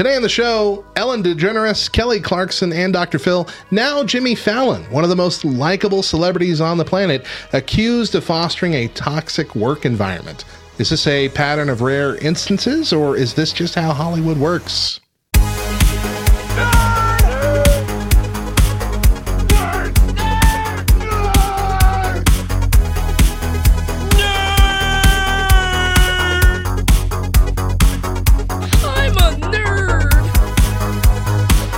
Today 0.00 0.16
on 0.16 0.22
the 0.22 0.30
show, 0.30 0.82
Ellen 0.96 1.22
DeGeneres, 1.22 1.92
Kelly 1.92 2.20
Clarkson, 2.20 2.72
and 2.72 2.90
Dr. 2.90 3.18
Phil. 3.18 3.46
Now, 3.70 4.02
Jimmy 4.02 4.34
Fallon, 4.34 4.82
one 4.84 5.04
of 5.04 5.10
the 5.10 5.14
most 5.14 5.44
likable 5.44 6.02
celebrities 6.02 6.58
on 6.58 6.78
the 6.78 6.86
planet, 6.86 7.26
accused 7.52 8.14
of 8.14 8.24
fostering 8.24 8.72
a 8.72 8.88
toxic 8.88 9.54
work 9.54 9.84
environment. 9.84 10.46
Is 10.78 10.88
this 10.88 11.06
a 11.06 11.28
pattern 11.28 11.68
of 11.68 11.82
rare 11.82 12.16
instances, 12.16 12.94
or 12.94 13.14
is 13.14 13.34
this 13.34 13.52
just 13.52 13.74
how 13.74 13.92
Hollywood 13.92 14.38
works? 14.38 15.00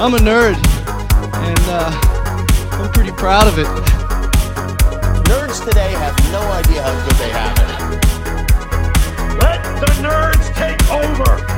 I'm 0.02 0.14
a 0.14 0.18
nerd, 0.18 0.56
and 0.56 1.60
uh, 1.68 1.88
I'm 2.72 2.90
pretty 2.90 3.12
proud 3.12 3.46
of 3.46 3.56
it. 3.56 3.66
Nerds 5.26 5.64
today 5.64 5.92
have 5.92 6.18
no 6.32 6.40
idea 6.40 6.82
how 6.82 7.04
good 7.04 7.14
they 7.18 7.30
have 7.30 7.56
it. 7.56 7.68
Let 9.38 9.62
the 9.78 9.86
nerds 10.02 10.52
take 10.56 10.82
over! 10.90 11.52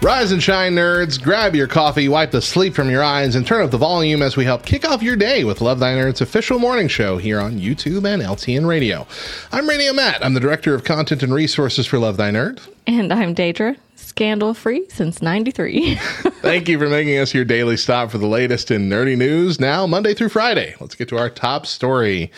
Rise 0.00 0.32
and 0.32 0.42
shine, 0.42 0.74
nerds. 0.74 1.22
Grab 1.22 1.54
your 1.54 1.66
coffee, 1.66 2.08
wipe 2.08 2.30
the 2.30 2.40
sleep 2.40 2.74
from 2.74 2.88
your 2.88 3.02
eyes, 3.02 3.34
and 3.34 3.46
turn 3.46 3.62
up 3.62 3.70
the 3.70 3.76
volume 3.76 4.22
as 4.22 4.38
we 4.38 4.46
help 4.46 4.64
kick 4.64 4.88
off 4.88 5.02
your 5.02 5.16
day 5.16 5.44
with 5.44 5.60
Love 5.60 5.80
Thy 5.80 5.92
Nerd's 5.92 6.22
official 6.22 6.58
morning 6.58 6.88
show 6.88 7.18
here 7.18 7.40
on 7.40 7.58
YouTube 7.58 8.08
and 8.08 8.22
LTN 8.22 8.66
Radio. 8.66 9.06
I'm 9.52 9.68
Radio 9.68 9.92
Matt. 9.92 10.24
I'm 10.24 10.32
the 10.32 10.40
Director 10.40 10.74
of 10.74 10.82
Content 10.82 11.22
and 11.22 11.34
Resources 11.34 11.86
for 11.86 11.98
Love 11.98 12.16
Thy 12.16 12.30
Nerd. 12.30 12.66
And 12.86 13.12
I'm 13.12 13.34
Daedra, 13.34 13.76
scandal 14.08 14.54
free 14.54 14.86
since 14.88 15.20
93. 15.22 15.94
Thank 16.40 16.68
you 16.68 16.78
for 16.78 16.88
making 16.88 17.18
us 17.18 17.34
your 17.34 17.44
daily 17.44 17.76
stop 17.76 18.10
for 18.10 18.18
the 18.18 18.26
latest 18.26 18.70
in 18.70 18.88
nerdy 18.88 19.16
news 19.16 19.60
now, 19.60 19.86
Monday 19.86 20.14
through 20.14 20.30
Friday. 20.30 20.74
Let's 20.80 20.94
get 20.94 21.08
to 21.10 21.18
our 21.18 21.30
top 21.30 21.66
story. 21.66 22.32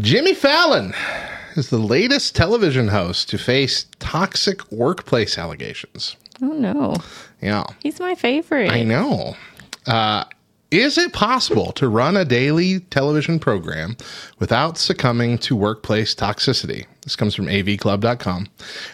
Jimmy 0.00 0.34
Fallon 0.34 0.94
is 1.56 1.70
the 1.70 1.78
latest 1.78 2.34
television 2.34 2.88
host 2.88 3.28
to 3.30 3.38
face 3.38 3.86
toxic 3.98 4.70
workplace 4.72 5.36
allegations. 5.36 6.16
oh 6.40 6.46
no. 6.52 6.96
Yeah. 7.40 7.64
He's 7.80 7.98
my 8.00 8.14
favorite. 8.14 8.70
I 8.70 8.82
know. 8.82 9.36
Uh, 9.86 10.24
is 10.72 10.96
it 10.96 11.12
possible 11.12 11.70
to 11.72 11.86
run 11.86 12.16
a 12.16 12.24
daily 12.24 12.80
television 12.80 13.38
program 13.38 13.94
without 14.38 14.78
succumbing 14.78 15.36
to 15.38 15.54
workplace 15.54 16.14
toxicity? 16.14 16.86
This 17.02 17.14
comes 17.14 17.34
from 17.34 17.46
avclub.com. 17.46 18.42
In 18.42 18.48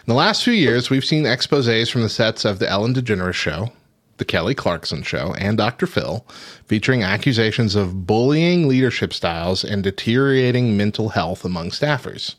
the 0.07 0.15
last 0.15 0.43
few 0.43 0.53
years, 0.53 0.91
we've 0.91 1.05
seen 1.05 1.25
exposes 1.25 1.89
from 1.89 2.03
the 2.03 2.09
sets 2.09 2.45
of 2.45 2.59
The 2.59 2.69
Ellen 2.69 2.95
DeGeneres 2.95 3.35
Show, 3.35 3.71
The 4.19 4.25
Kelly 4.25 4.55
Clarkson 4.55 5.05
Show, 5.05 5.35
and 5.39 5.57
Dr. 5.57 5.87
Phil, 5.87 6.27
featuring 6.67 7.03
accusations 7.03 7.75
of 7.75 8.07
bullying 8.07 8.69
leadership 8.69 9.15
styles 9.15 9.65
and 9.65 9.83
deteriorating 9.83 10.77
mental 10.77 11.11
health 11.11 11.45
among 11.45 11.71
staffers. 11.71 12.35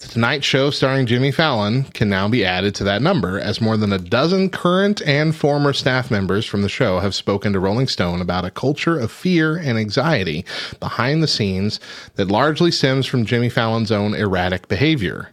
The 0.00 0.08
Tonight 0.08 0.42
Show 0.42 0.70
starring 0.70 1.06
Jimmy 1.06 1.30
Fallon 1.30 1.84
can 1.84 2.08
now 2.08 2.26
be 2.26 2.44
added 2.44 2.74
to 2.74 2.84
that 2.84 3.02
number, 3.02 3.38
as 3.38 3.60
more 3.60 3.76
than 3.76 3.92
a 3.92 3.98
dozen 3.98 4.50
current 4.50 5.00
and 5.06 5.34
former 5.34 5.72
staff 5.72 6.10
members 6.10 6.44
from 6.44 6.62
the 6.62 6.68
show 6.68 6.98
have 6.98 7.14
spoken 7.14 7.52
to 7.52 7.60
Rolling 7.60 7.86
Stone 7.86 8.20
about 8.20 8.44
a 8.44 8.50
culture 8.50 8.98
of 8.98 9.12
fear 9.12 9.56
and 9.56 9.78
anxiety 9.78 10.44
behind 10.80 11.22
the 11.22 11.28
scenes 11.28 11.78
that 12.16 12.32
largely 12.32 12.72
stems 12.72 13.06
from 13.06 13.24
Jimmy 13.24 13.48
Fallon's 13.48 13.92
own 13.92 14.12
erratic 14.12 14.66
behavior. 14.66 15.30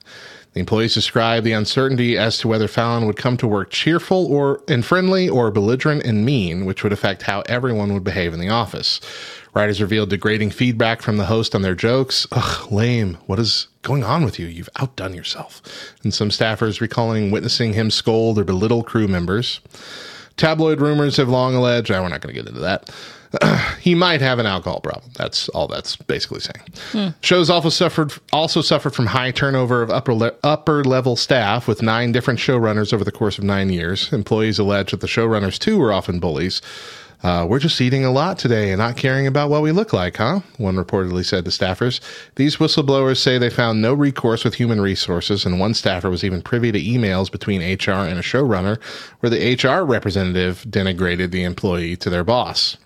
The 0.53 0.59
employees 0.59 0.95
describe 0.95 1.43
the 1.43 1.51
uncertainty 1.51 2.17
as 2.17 2.39
to 2.39 2.47
whether 2.47 2.67
Fallon 2.67 3.05
would 3.05 3.17
come 3.17 3.37
to 3.37 3.47
work 3.47 3.69
cheerful 3.69 4.25
or 4.25 4.61
and 4.67 4.83
friendly 4.83 5.29
or 5.29 5.51
belligerent 5.51 6.03
and 6.03 6.25
mean, 6.25 6.65
which 6.65 6.83
would 6.83 6.91
affect 6.91 7.23
how 7.23 7.41
everyone 7.41 7.93
would 7.93 8.03
behave 8.03 8.33
in 8.33 8.39
the 8.39 8.49
office. 8.49 8.99
Writers 9.53 9.81
revealed 9.81 10.09
degrading 10.09 10.51
feedback 10.51 11.01
from 11.01 11.17
the 11.17 11.25
host 11.25 11.53
on 11.53 11.61
their 11.61 11.75
jokes. 11.75 12.25
Ugh, 12.31 12.71
lame. 12.71 13.17
What 13.27 13.39
is 13.39 13.67
going 13.83 14.03
on 14.03 14.25
with 14.25 14.39
you? 14.39 14.47
You've 14.47 14.69
outdone 14.77 15.13
yourself. 15.13 15.61
And 16.03 16.13
some 16.13 16.29
staffers 16.29 16.81
recalling 16.81 17.29
witnessing 17.29 17.73
him 17.73 17.91
scold 17.91 18.39
or 18.39 18.43
belittle 18.43 18.83
crew 18.83 19.07
members. 19.07 19.59
Tabloid 20.39 20.79
rumors 20.79 21.17
have 21.17 21.29
long 21.29 21.53
alleged, 21.53 21.91
ah, 21.91 22.01
we're 22.01 22.07
not 22.07 22.21
going 22.21 22.33
to 22.33 22.41
get 22.41 22.47
into 22.47 22.61
that. 22.61 22.89
he 23.79 23.93
might 23.93 24.21
have 24.21 24.39
an 24.39 24.45
alcohol 24.45 24.79
problem. 24.79 25.11
That's 25.15 25.49
all 25.49 25.67
that's 25.67 25.95
basically 25.95 26.39
saying. 26.39 27.13
Shows 27.21 27.49
also 27.49 27.69
suffered 27.69 28.13
also 28.33 28.61
suffered 28.61 28.95
from 28.95 29.05
high 29.05 29.31
turnover 29.31 29.83
of 29.83 29.91
upper 29.91 30.15
le- 30.15 30.33
upper 30.43 30.83
level 30.83 31.15
staff 31.15 31.67
with 31.67 31.83
nine 31.83 32.11
different 32.11 32.39
showrunners 32.39 32.91
over 32.91 33.03
the 33.03 33.11
course 33.11 33.37
of 33.37 33.43
nine 33.43 33.69
years. 33.69 34.11
Employees 34.11 34.57
allege 34.57 34.91
that 34.91 35.01
the 35.01 35.07
showrunners 35.07 35.59
too 35.59 35.77
were 35.77 35.93
often 35.93 36.19
bullies. 36.19 36.61
Uh, 37.21 37.45
we're 37.49 37.59
just 37.59 37.81
eating 37.81 38.05
a 38.05 38.11
lot 38.11 38.37
today 38.39 38.71
and 38.71 38.79
not 38.79 38.95
caring 38.95 39.27
about 39.27 39.49
what 39.49 39.61
we 39.61 39.71
look 39.71 39.91
like, 39.91 40.17
huh? 40.17 40.39
One 40.57 40.75
reportedly 40.75 41.25
said 41.25 41.43
to 41.45 41.51
staffers. 41.51 41.99
These 42.35 42.57
whistleblowers 42.57 43.17
say 43.17 43.37
they 43.37 43.49
found 43.49 43.81
no 43.81 43.93
recourse 43.93 44.45
with 44.45 44.55
human 44.55 44.79
resources, 44.79 45.45
and 45.45 45.59
one 45.59 45.73
staffer 45.73 46.09
was 46.09 46.23
even 46.23 46.41
privy 46.41 46.71
to 46.71 46.81
emails 46.81 47.29
between 47.29 47.61
HR 47.61 48.07
and 48.07 48.17
a 48.17 48.23
showrunner 48.23 48.81
where 49.19 49.29
the 49.29 49.55
HR 49.55 49.83
representative 49.83 50.63
denigrated 50.69 51.31
the 51.31 51.43
employee 51.43 51.97
to 51.97 52.09
their 52.09 52.23
boss. 52.23 52.77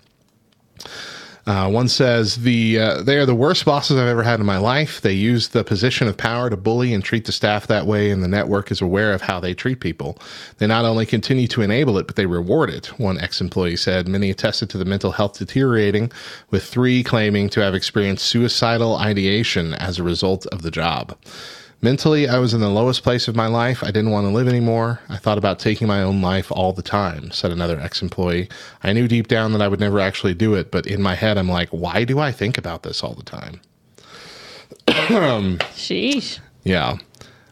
Uh, 1.46 1.70
one 1.70 1.88
says 1.88 2.36
the 2.36 2.78
uh, 2.78 3.02
they 3.02 3.18
are 3.18 3.26
the 3.26 3.34
worst 3.34 3.66
bosses 3.66 3.98
I've 3.98 4.06
ever 4.06 4.22
had 4.22 4.40
in 4.40 4.46
my 4.46 4.56
life. 4.56 5.02
They 5.02 5.12
use 5.12 5.48
the 5.48 5.62
position 5.62 6.08
of 6.08 6.16
power 6.16 6.48
to 6.48 6.56
bully 6.56 6.94
and 6.94 7.04
treat 7.04 7.26
the 7.26 7.32
staff 7.32 7.66
that 7.66 7.86
way, 7.86 8.10
and 8.10 8.22
the 8.22 8.28
network 8.28 8.70
is 8.70 8.80
aware 8.80 9.12
of 9.12 9.20
how 9.20 9.40
they 9.40 9.52
treat 9.52 9.80
people. 9.80 10.18
They 10.56 10.66
not 10.66 10.86
only 10.86 11.04
continue 11.04 11.46
to 11.48 11.60
enable 11.60 11.98
it, 11.98 12.06
but 12.06 12.16
they 12.16 12.26
reward 12.26 12.70
it. 12.70 12.86
One 12.98 13.20
ex-employee 13.20 13.76
said 13.76 14.08
many 14.08 14.30
attested 14.30 14.70
to 14.70 14.78
the 14.78 14.86
mental 14.86 15.12
health 15.12 15.38
deteriorating, 15.38 16.10
with 16.50 16.64
three 16.64 17.02
claiming 17.02 17.50
to 17.50 17.60
have 17.60 17.74
experienced 17.74 18.24
suicidal 18.24 18.96
ideation 18.96 19.74
as 19.74 19.98
a 19.98 20.02
result 20.02 20.46
of 20.46 20.62
the 20.62 20.70
job. 20.70 21.14
Mentally, 21.84 22.26
I 22.26 22.38
was 22.38 22.54
in 22.54 22.62
the 22.62 22.70
lowest 22.70 23.02
place 23.02 23.28
of 23.28 23.36
my 23.36 23.46
life. 23.46 23.84
I 23.84 23.88
didn't 23.88 24.10
want 24.10 24.26
to 24.26 24.30
live 24.30 24.48
anymore. 24.48 25.00
I 25.10 25.18
thought 25.18 25.36
about 25.36 25.58
taking 25.58 25.86
my 25.86 26.02
own 26.02 26.22
life 26.22 26.50
all 26.50 26.72
the 26.72 26.80
time, 26.80 27.30
said 27.30 27.50
another 27.50 27.78
ex 27.78 28.00
employee. 28.00 28.48
I 28.82 28.94
knew 28.94 29.06
deep 29.06 29.28
down 29.28 29.52
that 29.52 29.60
I 29.60 29.68
would 29.68 29.80
never 29.80 30.00
actually 30.00 30.32
do 30.32 30.54
it, 30.54 30.70
but 30.70 30.86
in 30.86 31.02
my 31.02 31.14
head, 31.14 31.36
I'm 31.36 31.46
like, 31.46 31.68
why 31.68 32.04
do 32.04 32.20
I 32.20 32.32
think 32.32 32.56
about 32.56 32.84
this 32.84 33.02
all 33.02 33.12
the 33.12 33.22
time? 33.22 33.60
Sheesh. 34.88 36.38
Yeah. 36.62 36.96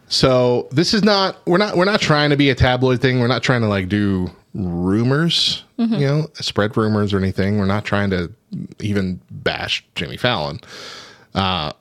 So 0.09 0.67
this 0.71 0.95
is 0.95 1.05
not 1.05 1.37
we're 1.47 1.59
not 1.59 1.77
we're 1.77 1.85
not 1.85 2.01
trying 2.01 2.31
to 2.31 2.37
be 2.39 2.49
a 2.49 2.55
tabloid 2.55 3.03
thing. 3.03 3.21
We're 3.21 3.27
not 3.27 3.43
trying 3.43 3.61
to 3.61 3.69
like 3.69 3.91
do 3.91 4.31
rumors, 4.55 5.63
you 5.77 6.07
know, 6.07 6.31
spread 6.37 6.75
rumors 6.75 7.13
or 7.13 7.19
anything. 7.19 7.59
We're 7.59 7.67
not 7.67 7.85
trying 7.85 8.09
to 8.09 8.33
even 8.81 9.21
bash 9.31 9.85
Jimmy 9.95 10.17
Fallon. 10.17 10.59
Uh, 11.35 11.73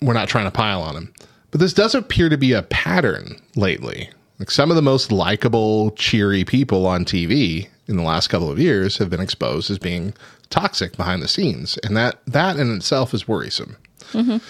we're 0.00 0.14
not 0.14 0.28
trying 0.28 0.44
to 0.44 0.52
pile 0.52 0.82
on 0.82 0.94
him. 0.94 1.12
But 1.50 1.60
this 1.60 1.72
does 1.72 1.94
appear 1.94 2.28
to 2.28 2.38
be 2.38 2.52
a 2.52 2.62
pattern 2.62 3.40
lately. 3.56 4.10
Like 4.38 4.50
some 4.50 4.70
of 4.70 4.76
the 4.76 4.82
most 4.82 5.12
likable, 5.12 5.90
cheery 5.92 6.44
people 6.44 6.86
on 6.86 7.04
TV 7.04 7.68
in 7.88 7.96
the 7.96 8.02
last 8.02 8.28
couple 8.28 8.50
of 8.50 8.58
years 8.58 8.98
have 8.98 9.10
been 9.10 9.20
exposed 9.20 9.70
as 9.70 9.78
being 9.78 10.14
toxic 10.48 10.96
behind 10.96 11.22
the 11.22 11.28
scenes, 11.28 11.78
and 11.84 11.96
that 11.96 12.20
that 12.26 12.56
in 12.56 12.74
itself 12.74 13.12
is 13.14 13.28
worrisome. 13.28 13.76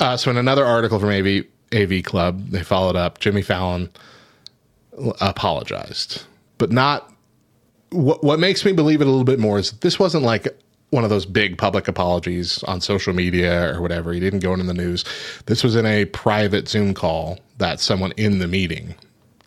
Uh, 0.00 0.16
so 0.16 0.30
in 0.30 0.36
another 0.36 0.64
article 0.64 0.98
from 0.98 1.10
AV 1.10 1.44
AV 1.72 2.02
Club, 2.02 2.48
they 2.48 2.62
followed 2.62 2.96
up. 2.96 3.20
Jimmy 3.20 3.42
Fallon 3.42 3.90
apologized, 5.20 6.24
but 6.58 6.72
not. 6.72 7.12
What 7.90 8.24
what 8.24 8.40
makes 8.40 8.64
me 8.64 8.72
believe 8.72 9.00
it 9.00 9.06
a 9.06 9.10
little 9.10 9.24
bit 9.24 9.38
more 9.38 9.58
is 9.58 9.72
this 9.72 9.98
wasn't 9.98 10.24
like 10.24 10.48
one 10.94 11.04
of 11.04 11.10
those 11.10 11.26
big 11.26 11.58
public 11.58 11.88
apologies 11.88 12.62
on 12.64 12.80
social 12.80 13.12
media 13.12 13.74
or 13.74 13.82
whatever. 13.82 14.12
He 14.12 14.20
didn't 14.20 14.40
go 14.40 14.52
into 14.52 14.64
the 14.64 14.74
news. 14.74 15.04
This 15.46 15.64
was 15.64 15.74
in 15.76 15.84
a 15.84 16.04
private 16.06 16.68
Zoom 16.68 16.94
call 16.94 17.40
that 17.58 17.80
someone 17.80 18.12
in 18.16 18.38
the 18.38 18.46
meeting 18.46 18.94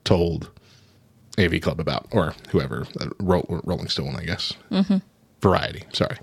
told 0.03 0.49
AV 1.39 1.61
Club 1.61 1.79
about, 1.79 2.07
or 2.11 2.33
whoever, 2.49 2.85
uh, 2.99 3.07
Ro- 3.19 3.61
Rolling 3.63 3.87
Stone, 3.87 4.15
I 4.15 4.25
guess. 4.25 4.53
Variety, 5.41 5.83
sorry. 5.93 6.17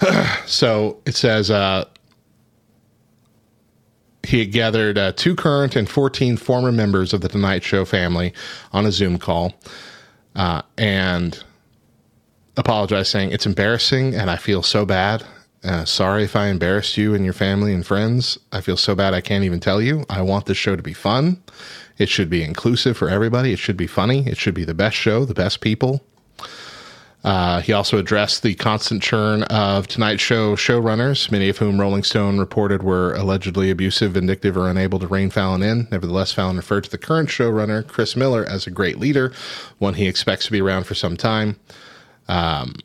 so 0.46 1.00
it 1.06 1.14
says 1.14 1.50
uh, 1.50 1.86
he 4.24 4.40
had 4.40 4.52
gathered 4.52 4.98
uh, 4.98 5.12
two 5.12 5.34
current 5.34 5.74
and 5.76 5.88
14 5.88 6.36
former 6.36 6.72
members 6.72 7.12
of 7.12 7.20
the 7.22 7.28
Tonight 7.28 7.62
Show 7.64 7.84
family 7.84 8.32
on 8.72 8.84
a 8.86 8.92
Zoom 8.92 9.18
call 9.18 9.54
uh, 10.36 10.62
and 10.76 11.42
apologized, 12.60 13.10
saying, 13.10 13.32
It's 13.32 13.46
embarrassing 13.46 14.14
and 14.14 14.30
I 14.30 14.36
feel 14.36 14.62
so 14.62 14.86
bad. 14.86 15.24
Uh, 15.62 15.84
sorry 15.84 16.24
if 16.24 16.36
I 16.36 16.46
embarrassed 16.46 16.96
you 16.96 17.14
and 17.14 17.24
your 17.24 17.34
family 17.34 17.74
and 17.74 17.84
friends. 17.84 18.38
I 18.52 18.60
feel 18.60 18.76
so 18.76 18.94
bad 18.94 19.12
I 19.12 19.20
can't 19.20 19.44
even 19.44 19.60
tell 19.60 19.82
you. 19.82 20.04
I 20.08 20.22
want 20.22 20.46
this 20.46 20.56
show 20.56 20.76
to 20.76 20.82
be 20.82 20.94
fun. 20.94 21.42
It 21.98 22.08
should 22.08 22.30
be 22.30 22.42
inclusive 22.42 22.96
for 22.96 23.10
everybody. 23.10 23.52
It 23.52 23.58
should 23.58 23.76
be 23.76 23.86
funny. 23.86 24.26
It 24.26 24.38
should 24.38 24.54
be 24.54 24.64
the 24.64 24.74
best 24.74 24.96
show, 24.96 25.24
the 25.24 25.34
best 25.34 25.60
people. 25.60 26.02
Uh, 27.22 27.60
he 27.60 27.74
also 27.74 27.98
addressed 27.98 28.42
the 28.42 28.54
constant 28.54 29.02
churn 29.02 29.42
of 29.44 29.86
Tonight 29.86 30.20
Show 30.20 30.56
showrunners, 30.56 31.30
many 31.30 31.50
of 31.50 31.58
whom 31.58 31.78
Rolling 31.78 32.02
Stone 32.02 32.38
reported 32.38 32.82
were 32.82 33.12
allegedly 33.12 33.70
abusive, 33.70 34.12
vindictive, 34.12 34.56
or 34.56 34.70
unable 34.70 34.98
to 34.98 35.06
rein 35.06 35.28
Fallon 35.28 35.62
in. 35.62 35.86
Nevertheless, 35.90 36.32
Fallon 36.32 36.56
referred 36.56 36.84
to 36.84 36.90
the 36.90 36.96
current 36.96 37.28
showrunner, 37.28 37.86
Chris 37.86 38.16
Miller, 38.16 38.46
as 38.46 38.66
a 38.66 38.70
great 38.70 38.98
leader, 38.98 39.32
one 39.76 39.94
he 39.94 40.08
expects 40.08 40.46
to 40.46 40.52
be 40.52 40.62
around 40.62 40.84
for 40.84 40.94
some 40.94 41.18
time. 41.18 41.56
Um, 42.30 42.76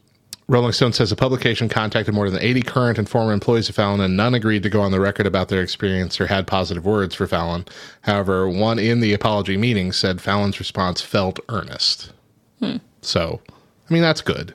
Rolling 0.47 0.73
Stone 0.73 0.93
says 0.93 1.09
the 1.09 1.15
publication 1.15 1.69
contacted 1.69 2.13
more 2.13 2.29
than 2.29 2.41
80 2.41 2.61
current 2.63 2.97
and 2.97 3.09
former 3.09 3.31
employees 3.31 3.69
of 3.69 3.75
Fallon, 3.75 4.01
and 4.01 4.17
none 4.17 4.33
agreed 4.35 4.63
to 4.63 4.69
go 4.69 4.81
on 4.81 4.91
the 4.91 4.99
record 4.99 5.25
about 5.25 5.49
their 5.49 5.61
experience 5.61 6.19
or 6.19 6.27
had 6.27 6.45
positive 6.45 6.85
words 6.85 7.15
for 7.15 7.25
Fallon. 7.25 7.65
However, 8.01 8.47
one 8.47 8.77
in 8.77 8.99
the 8.99 9.13
apology 9.13 9.57
meeting 9.57 9.91
said 9.91 10.21
Fallon's 10.21 10.59
response 10.59 11.01
felt 11.01 11.39
earnest. 11.49 12.11
Hmm. 12.59 12.77
So, 13.01 13.41
I 13.89 13.93
mean, 13.93 14.03
that's 14.03 14.21
good. 14.21 14.53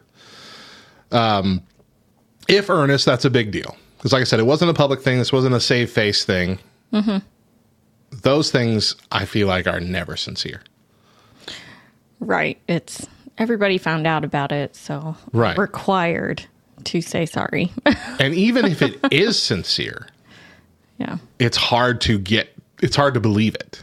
Um, 1.10 1.62
if 2.48 2.70
earnest, 2.70 3.04
that's 3.04 3.24
a 3.24 3.30
big 3.30 3.50
deal. 3.50 3.76
Because, 3.96 4.12
like 4.12 4.22
I 4.22 4.24
said, 4.24 4.40
it 4.40 4.46
wasn't 4.46 4.70
a 4.70 4.74
public 4.74 5.02
thing. 5.02 5.18
This 5.18 5.32
wasn't 5.32 5.54
a 5.54 5.60
save 5.60 5.90
face 5.90 6.24
thing. 6.24 6.58
Mm-hmm. 6.92 7.18
Those 8.22 8.50
things 8.50 8.96
I 9.10 9.24
feel 9.24 9.46
like 9.46 9.66
are 9.66 9.80
never 9.80 10.16
sincere. 10.16 10.62
Right. 12.20 12.58
It's 12.68 13.08
everybody 13.40 13.78
found 13.78 14.06
out 14.06 14.24
about 14.24 14.52
it, 14.52 14.76
so 14.76 15.16
Right. 15.32 15.58
required 15.58 16.44
to 16.84 17.00
say 17.00 17.26
sorry. 17.26 17.72
And 18.20 18.34
even 18.34 18.66
if 18.66 18.82
it 18.82 18.98
is 19.10 19.42
sincere, 19.42 20.06
yeah. 20.98 21.16
it's 21.38 21.56
hard 21.56 22.00
to 22.02 22.18
get, 22.18 22.50
it's 22.82 22.94
hard 22.96 23.14
to 23.14 23.20
believe 23.20 23.54
it. 23.56 23.82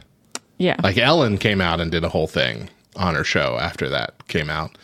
Yeah. 0.57 0.77
Like 0.81 0.97
Ellen 0.97 1.37
came 1.37 1.59
out 1.61 1.79
and 1.81 1.91
did 1.91 2.03
a 2.03 2.09
whole 2.09 2.27
thing 2.27 2.69
on 2.95 3.15
her 3.15 3.23
show 3.23 3.57
after 3.59 3.89
that 3.89 4.27
came 4.27 4.49
out. 4.49 4.77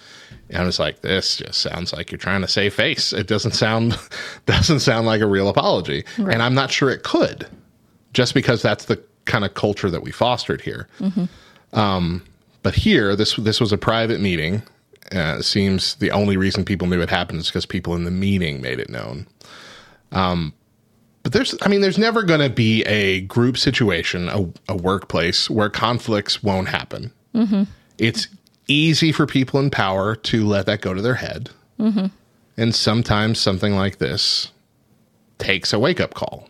And 0.50 0.62
I 0.62 0.66
was 0.66 0.78
like, 0.80 1.02
this 1.02 1.38
just 1.38 1.62
sounds 1.62 1.94
like 1.94 2.12
you're 2.12 2.20
trying 2.20 2.42
to 2.42 2.48
save 2.48 2.74
face. 2.76 3.14
It 3.14 3.28
doesn't 3.28 3.54
sound 3.54 3.98
doesn't 4.46 4.82
sound 4.82 5.06
like 5.08 5.22
a 5.22 5.26
real 5.28 5.50
apology. 5.50 6.04
And 6.18 6.42
I'm 6.44 6.54
not 6.54 6.70
sure 6.70 6.90
it 6.92 7.02
could, 7.04 7.48
just 8.14 8.34
because 8.36 8.62
that's 8.62 8.86
the 8.86 9.02
kind 9.26 9.46
of 9.46 9.54
culture 9.56 9.90
that 9.90 10.04
we 10.04 10.12
fostered 10.12 10.62
here. 10.62 10.88
Um, 11.72 12.24
but 12.64 12.74
here, 12.76 13.16
this 13.16 13.36
this 13.36 13.62
was 13.62 13.72
a 13.72 13.78
private 13.78 14.20
meeting. 14.20 14.64
Uh, 15.14 15.38
it 15.40 15.44
seems 15.44 15.96
the 15.96 16.10
only 16.12 16.38
reason 16.38 16.66
people 16.66 16.88
knew 16.88 17.02
it 17.02 17.10
happened 17.10 17.40
is 17.42 17.48
because 17.48 17.66
people 17.68 17.94
in 17.96 18.04
the 18.06 18.12
meeting 18.12 18.62
made 18.62 18.80
it 18.80 18.90
known. 18.90 19.28
But 20.12 21.32
there's, 21.32 21.56
I 21.62 21.70
mean, 21.70 21.80
there's 21.80 21.98
never 21.98 22.24
going 22.24 22.42
to 22.42 22.50
be 22.50 22.84
a 22.84 23.22
group 23.22 23.58
situation, 23.58 24.28
a, 24.28 24.46
a 24.68 24.76
workplace 24.76 25.50
where 25.50 25.70
conflicts 25.70 26.44
won't 26.44 26.68
happen. 26.68 27.14
It's 27.98 28.28
easy 28.68 29.12
for 29.14 29.26
people 29.26 29.60
in 29.62 29.70
power 29.70 30.16
to 30.16 30.46
let 30.46 30.66
that 30.66 30.82
go 30.82 30.94
to 30.94 31.02
their 31.02 31.16
head. 31.16 31.50
And 32.58 32.76
sometimes 32.76 33.40
something 33.40 33.74
like 33.76 34.00
this 34.00 34.52
takes 35.38 35.72
a 35.74 35.80
wake 35.80 36.00
up 36.02 36.14
call. 36.14 36.50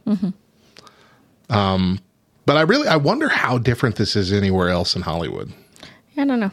Um, 1.49 1.99
but 2.45 2.57
I 2.57 2.61
really, 2.61 2.87
I 2.87 2.95
wonder 2.97 3.29
how 3.29 3.57
different 3.57 3.95
this 3.97 4.15
is 4.15 4.33
anywhere 4.33 4.69
else 4.69 4.95
in 4.95 5.03
Hollywood. 5.03 5.53
I 6.17 6.25
don't 6.25 6.39
know. 6.39 6.51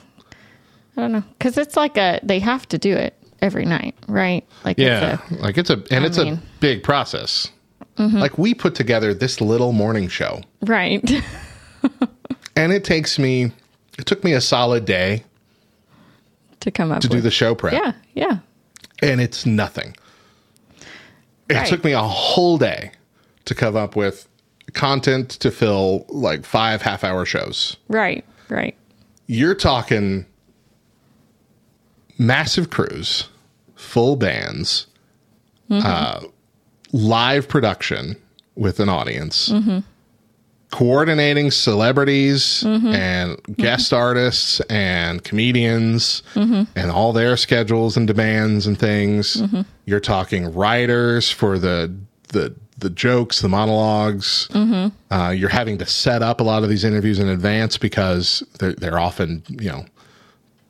I 0.96 1.00
don't 1.00 1.12
know. 1.12 1.24
Because 1.38 1.56
it's 1.58 1.76
like 1.76 1.96
a, 1.96 2.20
they 2.22 2.38
have 2.40 2.66
to 2.68 2.78
do 2.78 2.94
it 2.94 3.14
every 3.42 3.64
night, 3.64 3.94
right? 4.08 4.46
Like, 4.64 4.78
Yeah, 4.78 5.18
It's 5.30 5.30
a, 5.30 5.34
like 5.42 5.58
it's 5.58 5.70
a, 5.70 5.82
and 5.90 6.04
I 6.04 6.06
it's 6.06 6.18
a 6.18 6.40
big 6.60 6.82
process. 6.82 7.50
Mm-hmm. 7.96 8.18
Like 8.18 8.38
we 8.38 8.54
put 8.54 8.74
together 8.74 9.12
this 9.14 9.40
little 9.40 9.72
morning 9.72 10.08
show. 10.08 10.42
right. 10.62 11.08
And 12.56 12.72
it 12.74 12.84
takes 12.84 13.18
me, 13.18 13.52
it 13.98 14.04
took 14.04 14.22
me 14.22 14.32
a 14.34 14.40
solid 14.40 14.84
day 14.84 15.24
to 16.60 16.70
come 16.70 16.92
up 16.92 17.00
to 17.00 17.08
do 17.08 17.20
the 17.22 17.30
show 17.30 17.54
prep. 17.54 17.72
Yeah. 17.72 17.92
Yeah. 18.14 18.38
And 19.00 19.18
it's 19.20 19.46
nothing. 19.46 19.96
It 21.48 21.54
Right. 21.54 21.66
took 21.66 21.82
me 21.84 21.92
a 21.92 22.02
whole 22.02 22.58
day 22.58 22.92
to 23.46 23.54
come 23.54 23.76
up 23.76 23.96
with 23.96 24.28
content 24.74 25.30
to 25.30 25.50
fill 25.50 26.04
like 26.08 26.44
five 26.44 26.82
half 26.82 27.02
hour 27.02 27.24
shows. 27.24 27.76
Right. 27.88 28.24
Right. 28.50 28.76
You're 29.30 29.54
talking 29.54 30.26
massive 32.18 32.70
crews, 32.70 33.28
full 33.76 34.16
bands, 34.16 34.86
uh, 35.70 36.20
live 36.92 37.46
production 37.48 38.16
with 38.56 38.80
an 38.80 38.88
audience, 38.88 39.52
coordinating 40.72 41.52
celebrities 41.52 42.64
and 42.64 43.40
guest 43.56 43.92
artists 43.92 44.58
and 44.68 45.22
comedians 45.22 46.22
and 46.74 46.90
all 46.90 47.12
their 47.12 47.36
schedules 47.36 47.96
and 47.96 48.06
demands 48.08 48.66
and 48.66 48.76
things. 48.78 49.40
You're 49.84 50.00
talking 50.00 50.52
writers 50.52 51.30
for 51.30 51.56
the 51.58 51.94
the 52.28 52.54
the 52.80 52.90
jokes, 52.90 53.40
the 53.40 53.48
monologues. 53.48 54.48
Uh, 55.10 55.32
you're 55.36 55.48
having 55.48 55.78
to 55.78 55.86
set 55.86 56.22
up 56.22 56.40
a 56.40 56.44
lot 56.44 56.62
of 56.62 56.68
these 56.68 56.84
interviews 56.84 57.18
in 57.18 57.28
advance 57.28 57.78
because 57.78 58.42
they're, 58.58 58.72
they're 58.74 58.98
often 58.98 59.42
you 59.48 59.70
know 59.70 59.84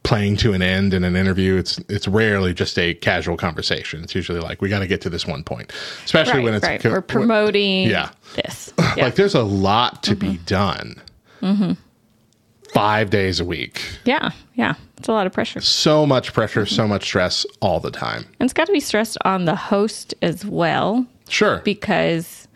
playing 0.03 0.35
to 0.35 0.53
an 0.55 0.63
end 0.63 0.95
in 0.95 1.05
an 1.05 1.15
interview. 1.17 1.57
It's 1.57 1.79
it's 1.89 2.09
rarely 2.09 2.53
just 2.55 2.79
a 2.79 2.95
casual 2.95 3.37
conversation. 3.37 4.03
It's 4.03 4.15
usually 4.15 4.41
like 4.41 4.61
we 4.63 4.69
got 4.69 4.79
to 4.81 4.87
get 4.87 5.01
to 5.03 5.11
this 5.11 5.27
one 5.27 5.45
point, 5.45 5.73
especially 6.05 6.39
Right. 6.39 6.45
when 6.45 6.55
it's 6.55 6.67
right. 6.67 6.85
We're 6.85 7.01
promoting 7.03 7.89
Yeah. 7.89 8.11
this. 8.37 8.73
Yeah. 8.79 8.85
Mm-hmm. 8.87 9.01
like 9.03 9.15
there's 9.15 9.35
a 9.35 9.43
lot 9.43 10.03
to 10.05 10.17
be 10.17 10.39
done. 10.47 11.01
Five 12.73 13.11
days 13.11 13.41
a 13.41 13.45
week, 13.45 13.83
yeah. 14.05 14.31
Yeah. 14.55 14.75
It's 14.97 15.09
a 15.09 15.13
lot 15.13 15.27
of 15.27 15.33
pressure. 15.33 15.61
so 15.61 16.07
much 16.07 16.33
pressure, 16.33 16.63
Mm-hmm. 16.63 16.75
so 16.77 16.87
much 16.87 17.03
stress 17.05 17.45
all 17.61 17.81
the 17.81 17.91
time. 17.91 18.25
And 18.39 18.47
it's 18.47 18.53
got 18.53 18.67
to 18.67 18.73
be 18.73 18.79
stressed 18.81 19.17
on 19.25 19.45
the 19.47 19.57
host 19.57 20.15
as 20.23 20.45
well 20.45 21.05
Sure, 21.31 21.61
because 21.65 22.49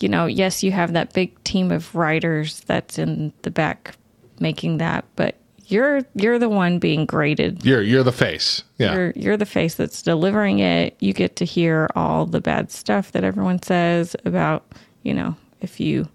you 0.00 0.08
know, 0.08 0.26
yes, 0.26 0.62
you 0.62 0.72
have 0.72 0.92
that 0.92 1.12
big 1.12 1.42
team 1.44 1.70
of 1.70 1.94
writers 1.94 2.60
that's 2.62 2.98
in 2.98 3.32
the 3.42 3.50
back 3.50 3.96
making 4.40 4.78
that, 4.78 5.04
but 5.16 5.36
you're 5.66 6.02
you're 6.14 6.38
the 6.38 6.48
one 6.48 6.78
being 6.78 7.06
graded. 7.06 7.64
you're 7.64 7.82
you're 7.82 8.02
the 8.02 8.12
face. 8.12 8.62
Yeah, 8.78 8.94
You're 8.94 9.12
you're 9.16 9.36
the 9.36 9.46
face 9.46 9.74
that's 9.74 10.02
delivering 10.02 10.58
it. 10.58 10.96
You 11.00 11.12
get 11.12 11.36
to 11.36 11.44
hear 11.44 11.88
all 11.94 12.26
the 12.26 12.40
bad 12.40 12.70
stuff 12.70 13.12
that 13.12 13.24
everyone 13.24 13.62
says 13.62 14.14
about, 14.24 14.64
you 15.02 15.14
know, 15.14 15.36
if 15.60 15.80
you 15.80 16.08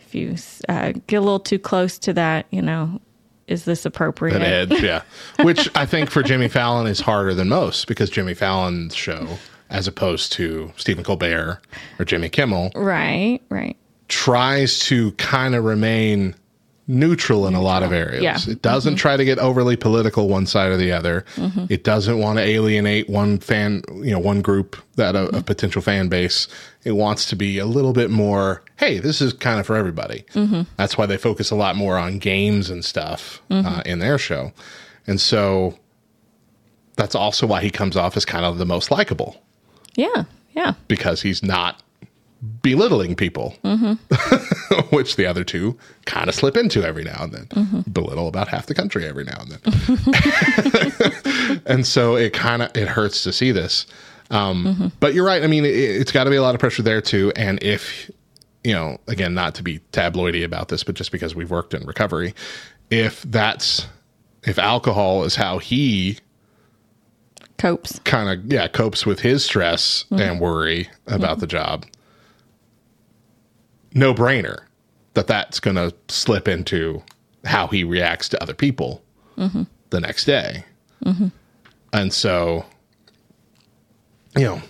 if 0.00 0.14
you 0.14 0.36
uh, 0.68 0.92
get 1.06 1.16
a 1.16 1.20
little 1.20 1.38
too 1.38 1.58
close 1.58 1.98
to 1.98 2.12
that, 2.14 2.46
you 2.50 2.62
know, 2.62 3.00
is 3.46 3.64
this 3.66 3.84
appropriate? 3.84 4.36
an 4.36 4.42
edge. 4.42 4.82
Yeah, 4.82 5.02
which 5.42 5.68
I 5.76 5.86
think 5.86 6.10
for 6.10 6.22
Jimmy 6.22 6.48
Fallon 6.48 6.86
is 6.86 7.00
harder 7.00 7.34
than 7.34 7.48
most 7.48 7.86
because 7.86 8.10
Jimmy 8.10 8.34
Fallon's 8.34 8.94
show, 8.96 9.38
as 9.70 9.86
opposed 9.86 10.32
to 10.34 10.72
Stephen 10.76 11.04
Colbert 11.04 11.60
or 11.98 12.04
Jimmy 12.04 12.28
Kimmel, 12.28 12.70
Right, 12.74 13.40
right. 13.50 13.76
tries 14.08 14.78
to 14.80 15.12
kind 15.12 15.54
of 15.54 15.64
remain 15.64 16.34
neutral 16.90 17.46
in 17.46 17.52
a 17.54 17.60
lot 17.60 17.82
of 17.82 17.92
areas. 17.92 18.22
Yeah. 18.22 18.36
Mm-hmm. 18.36 18.52
It 18.52 18.62
doesn't 18.62 18.96
try 18.96 19.18
to 19.18 19.24
get 19.26 19.38
overly 19.38 19.76
political 19.76 20.26
one 20.26 20.46
side 20.46 20.70
or 20.70 20.78
the 20.78 20.90
other. 20.90 21.26
It 21.68 21.84
doesn't 21.84 22.18
want 22.18 22.38
to 22.38 22.42
alienate 22.42 23.10
one 23.10 23.40
fan, 23.40 23.82
you 23.96 24.10
know, 24.10 24.18
one 24.18 24.40
group 24.40 24.74
that 24.96 25.14
a, 25.14 25.18
Mm-hmm. 25.18 25.36
a 25.36 25.42
potential 25.42 25.82
fan 25.82 26.08
base. 26.08 26.48
It 26.84 26.92
wants 26.92 27.26
to 27.26 27.36
be 27.36 27.58
a 27.58 27.66
little 27.66 27.92
bit 27.92 28.08
more, 28.10 28.62
hey, 28.76 29.00
this 29.00 29.20
is 29.20 29.34
kind 29.34 29.60
of 29.60 29.66
for 29.66 29.76
everybody. 29.76 30.24
Mm-hmm. 30.32 30.62
That's 30.78 30.96
why 30.96 31.04
they 31.04 31.18
focus 31.18 31.50
a 31.50 31.56
lot 31.56 31.76
more 31.76 31.98
on 31.98 32.18
games 32.18 32.70
and 32.70 32.82
stuff 32.82 33.42
Mm-hmm. 33.50 33.66
uh, 33.68 33.82
in 33.84 33.98
their 33.98 34.16
show. 34.16 34.52
And 35.06 35.20
so 35.20 35.76
that's 36.96 37.14
also 37.14 37.46
why 37.46 37.60
he 37.60 37.68
comes 37.70 37.98
off 37.98 38.16
as 38.16 38.24
kind 38.24 38.46
of 38.46 38.56
the 38.56 38.64
most 38.66 38.90
likable 38.90 39.42
Yeah, 39.94 40.24
yeah. 40.54 40.74
because 40.88 41.22
he's 41.22 41.42
not 41.42 41.82
belittling 42.62 43.16
people, 43.16 43.54
Mm-hmm. 43.64 43.94
which 44.96 45.16
the 45.16 45.26
other 45.26 45.42
two 45.44 45.76
kind 46.06 46.28
of 46.28 46.34
slip 46.34 46.56
into 46.56 46.84
every 46.84 47.02
now 47.04 47.22
and 47.24 47.32
then, 47.32 47.46
Mm-hmm. 47.46 47.90
belittle 47.90 48.28
about 48.28 48.48
half 48.48 48.66
the 48.66 48.74
country 48.74 49.06
every 49.06 49.24
now 49.24 49.38
and 49.40 49.50
then. 49.52 49.60
and 51.66 51.86
so 51.86 52.16
it 52.16 52.32
kind 52.32 52.62
of 52.62 52.76
it 52.76 52.88
hurts 52.88 53.22
to 53.24 53.32
see 53.32 53.50
this. 53.52 53.86
Um, 54.30 54.64
Mm-hmm. 54.64 54.86
But 55.00 55.14
you're 55.14 55.24
right. 55.26 55.42
I 55.42 55.46
mean, 55.46 55.64
it, 55.64 55.70
it's 55.74 56.12
got 56.12 56.24
to 56.24 56.30
be 56.30 56.36
a 56.36 56.42
lot 56.42 56.54
of 56.54 56.60
pressure 56.60 56.82
there 56.82 57.00
too. 57.00 57.32
And 57.34 57.62
if 57.62 58.10
you 58.64 58.72
know, 58.74 58.98
again, 59.06 59.34
not 59.34 59.54
to 59.54 59.62
be 59.62 59.78
tabloidy 59.92 60.44
about 60.44 60.68
this, 60.68 60.84
but 60.84 60.94
just 60.96 61.10
because 61.12 61.34
we've 61.34 61.50
worked 61.50 61.72
in 61.74 61.86
recovery, 61.86 62.34
if 62.90 63.22
that's 63.22 63.86
if 64.44 64.58
alcohol 64.58 65.24
is 65.24 65.34
how 65.36 65.58
he 65.58 66.18
Copes. 67.58 67.98
kind 68.00 68.28
of 68.28 68.52
yeah 68.52 68.68
copes 68.68 69.04
with 69.04 69.20
his 69.20 69.44
stress 69.44 70.04
mm-hmm. 70.04 70.22
and 70.22 70.40
worry 70.40 70.88
about 71.06 71.32
mm-hmm. 71.32 71.40
the 71.40 71.46
job. 71.46 71.86
No 73.92 74.14
brainer 74.14 74.58
that 75.14 75.26
that's 75.26 75.58
going 75.58 75.76
to 75.76 75.92
slip 76.08 76.46
into 76.46 77.02
how 77.44 77.66
he 77.66 77.82
reacts 77.82 78.28
to 78.28 78.42
other 78.42 78.54
people 78.54 79.02
mm-hmm. 79.36 79.64
the 79.90 80.00
next 80.00 80.24
day. 80.24 80.64
And 81.92 82.12
so 82.12 82.64
you 84.36 84.44
know 84.44 84.62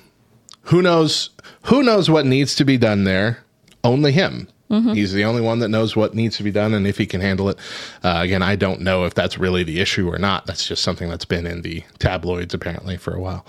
who 0.62 0.82
knows 0.82 1.30
who 1.64 1.82
knows 1.82 2.08
what 2.08 2.26
needs 2.26 2.54
to 2.54 2.64
be 2.64 2.78
done 2.78 3.04
there? 3.04 3.44
Only 3.84 4.12
him 4.12 4.48
He's 4.94 5.12
the 5.14 5.24
only 5.24 5.40
one 5.40 5.60
that 5.60 5.68
knows 5.68 5.96
what 5.96 6.14
needs 6.14 6.36
to 6.36 6.42
be 6.42 6.50
done 6.50 6.74
and 6.74 6.86
if 6.86 6.98
he 6.98 7.06
can 7.06 7.20
handle 7.22 7.48
it. 7.48 7.58
Uh, 8.04 8.18
again, 8.22 8.42
I 8.42 8.54
don't 8.54 8.80
know 8.82 9.04
if 9.06 9.14
that's 9.14 9.38
really 9.38 9.64
the 9.64 9.80
issue 9.80 10.06
or 10.12 10.18
not. 10.18 10.44
That's 10.46 10.66
just 10.66 10.82
something 10.82 11.08
that's 11.08 11.24
been 11.24 11.46
in 11.46 11.62
the 11.62 11.82
tabloids 11.98 12.52
apparently 12.52 12.96
for 12.98 13.14
a 13.14 13.20
while. 13.20 13.46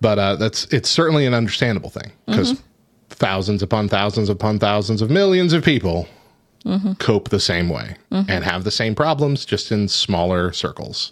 But 0.00 0.18
uh, 0.18 0.36
that's 0.36 0.64
it's 0.66 0.88
certainly 0.88 1.26
an 1.26 1.34
understandable 1.34 1.90
thing 1.90 2.12
because 2.26 2.62
thousands 3.10 3.62
upon 3.62 3.88
thousands 3.88 4.28
upon 4.30 4.58
thousands 4.58 5.02
of 5.02 5.10
millions 5.10 5.52
of 5.52 5.64
people 5.64 6.08
cope 6.98 7.28
the 7.30 7.40
same 7.40 7.68
way 7.68 7.96
and 8.10 8.44
have 8.44 8.64
the 8.64 8.70
same 8.70 8.94
problems, 8.94 9.44
just 9.44 9.70
in 9.72 9.88
smaller 9.88 10.52
circles. 10.52 11.10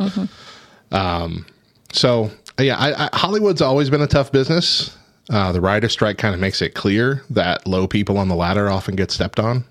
Um, 0.92 1.46
so 1.92 2.30
yeah, 2.58 2.76
I, 2.78 3.06
I, 3.06 3.08
Hollywood's 3.12 3.60
always 3.62 3.90
been 3.90 4.02
a 4.02 4.06
tough 4.06 4.32
business. 4.32 4.96
Uh, 5.28 5.50
the 5.52 5.60
writer 5.60 5.88
strike 5.88 6.18
kind 6.18 6.34
of 6.34 6.40
makes 6.40 6.62
it 6.62 6.74
clear 6.74 7.22
that 7.30 7.66
low 7.66 7.86
people 7.88 8.16
on 8.18 8.28
the 8.28 8.34
ladder 8.36 8.68
often 8.70 8.94
get 8.96 9.10
stepped 9.10 9.40
on, 9.40 9.64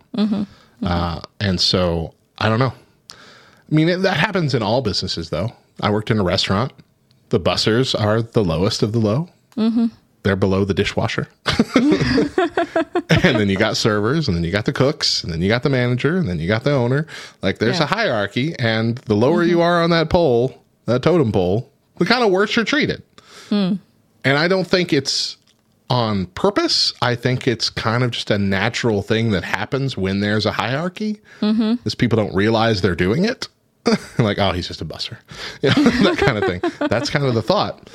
Uh, 0.83 1.21
and 1.39 1.59
so 1.61 2.13
I 2.37 2.49
don't 2.49 2.59
know. 2.59 2.73
I 3.11 3.15
mean, 3.73 3.87
it, 3.89 3.97
that 4.01 4.17
happens 4.17 4.53
in 4.53 4.61
all 4.61 4.81
businesses, 4.81 5.29
though. 5.29 5.53
I 5.81 5.89
worked 5.89 6.11
in 6.11 6.19
a 6.19 6.23
restaurant. 6.23 6.73
The 7.29 7.39
bussers 7.39 7.99
are 7.99 8.21
the 8.21 8.43
lowest 8.43 8.83
of 8.83 8.91
the 8.91 8.99
low. 8.99 9.29
They're 10.23 10.35
below 10.35 10.65
the 10.65 10.73
dishwasher. 10.73 11.27
and 11.75 13.35
then 13.39 13.49
you 13.49 13.57
got 13.57 13.77
servers, 13.77 14.27
and 14.27 14.35
then 14.35 14.43
you 14.43 14.51
got 14.51 14.65
the 14.65 14.73
cooks, 14.73 15.23
and 15.23 15.31
then 15.31 15.41
you 15.41 15.47
got 15.47 15.63
the 15.63 15.69
manager, 15.69 16.17
and 16.17 16.27
then 16.27 16.39
you 16.39 16.47
got 16.47 16.63
the 16.63 16.71
owner. 16.71 17.07
Like 17.41 17.59
there's 17.59 17.77
Yeah. 17.77 17.83
a 17.85 17.87
hierarchy, 17.87 18.55
and 18.59 18.97
the 18.99 19.15
lower 19.15 19.43
you 19.43 19.61
are 19.61 19.81
on 19.83 19.89
that 19.91 20.09
pole, 20.09 20.61
that 20.85 21.01
totem 21.03 21.31
pole, 21.31 21.69
the 21.97 22.05
kind 22.05 22.23
of 22.23 22.31
worse 22.31 22.55
you're 22.55 22.65
treated. 22.65 23.01
And 23.51 23.79
I 24.25 24.47
don't 24.47 24.65
think 24.67 24.91
it's 24.91 25.37
on 25.89 26.25
purpose. 26.27 26.93
I 27.01 27.15
think 27.15 27.47
it's 27.47 27.69
kind 27.69 28.03
of 28.03 28.11
just 28.11 28.31
a 28.31 28.37
natural 28.37 29.01
thing 29.01 29.31
that 29.31 29.43
happens 29.43 29.97
when 29.97 30.19
there's 30.19 30.45
a 30.45 30.51
hierarchy. 30.51 31.21
Mm-hmm. 31.41 31.87
Is 31.87 31.95
people 31.95 32.15
don't 32.17 32.33
realize 32.35 32.81
they're 32.81 32.95
doing 32.95 33.25
it. 33.25 33.47
like, 34.17 34.39
oh, 34.39 34.51
he's 34.51 34.67
just 34.67 34.81
a 34.81 34.85
busser, 34.85 35.15
you 35.61 35.69
know, 35.69 35.89
that 36.09 36.17
kind 36.17 36.39
of 36.39 36.43
thing. 36.45 36.87
That's 36.89 37.11
kind 37.11 37.23
of 37.23 37.35
the 37.35 37.43
thought. 37.43 37.87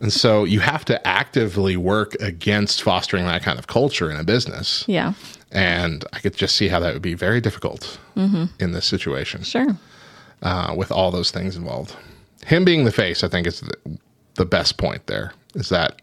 And 0.00 0.10
so 0.10 0.44
you 0.44 0.60
have 0.60 0.86
to 0.86 1.06
actively 1.06 1.76
work 1.76 2.14
against 2.14 2.82
fostering 2.82 3.26
that 3.26 3.42
kind 3.42 3.58
of 3.58 3.66
culture 3.66 4.10
in 4.10 4.16
a 4.16 4.24
business. 4.24 4.84
Yeah. 4.88 5.12
And 5.52 6.02
I 6.14 6.20
could 6.20 6.34
just 6.34 6.54
see 6.56 6.68
how 6.68 6.80
that 6.80 6.94
would 6.94 7.02
be 7.02 7.12
very 7.12 7.42
difficult 7.42 7.98
in 8.16 8.72
this 8.72 8.86
situation 8.86 9.42
Sure. 9.42 9.76
uh, 10.42 10.74
with 10.74 10.90
all 10.90 11.10
those 11.10 11.30
things 11.30 11.56
involved. 11.56 11.94
Him 12.46 12.64
being 12.64 12.84
the 12.86 12.90
face, 12.92 13.22
I 13.22 13.28
think, 13.28 13.46
is 13.46 13.60
the, 13.60 13.98
the 14.36 14.46
best 14.46 14.78
point 14.78 15.06
there. 15.08 15.34
Is 15.54 15.68
that 15.68 16.00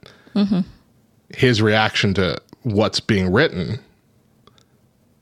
his 1.35 1.61
reaction 1.61 2.13
to 2.15 2.37
what's 2.63 2.99
being 2.99 3.31
written 3.31 3.79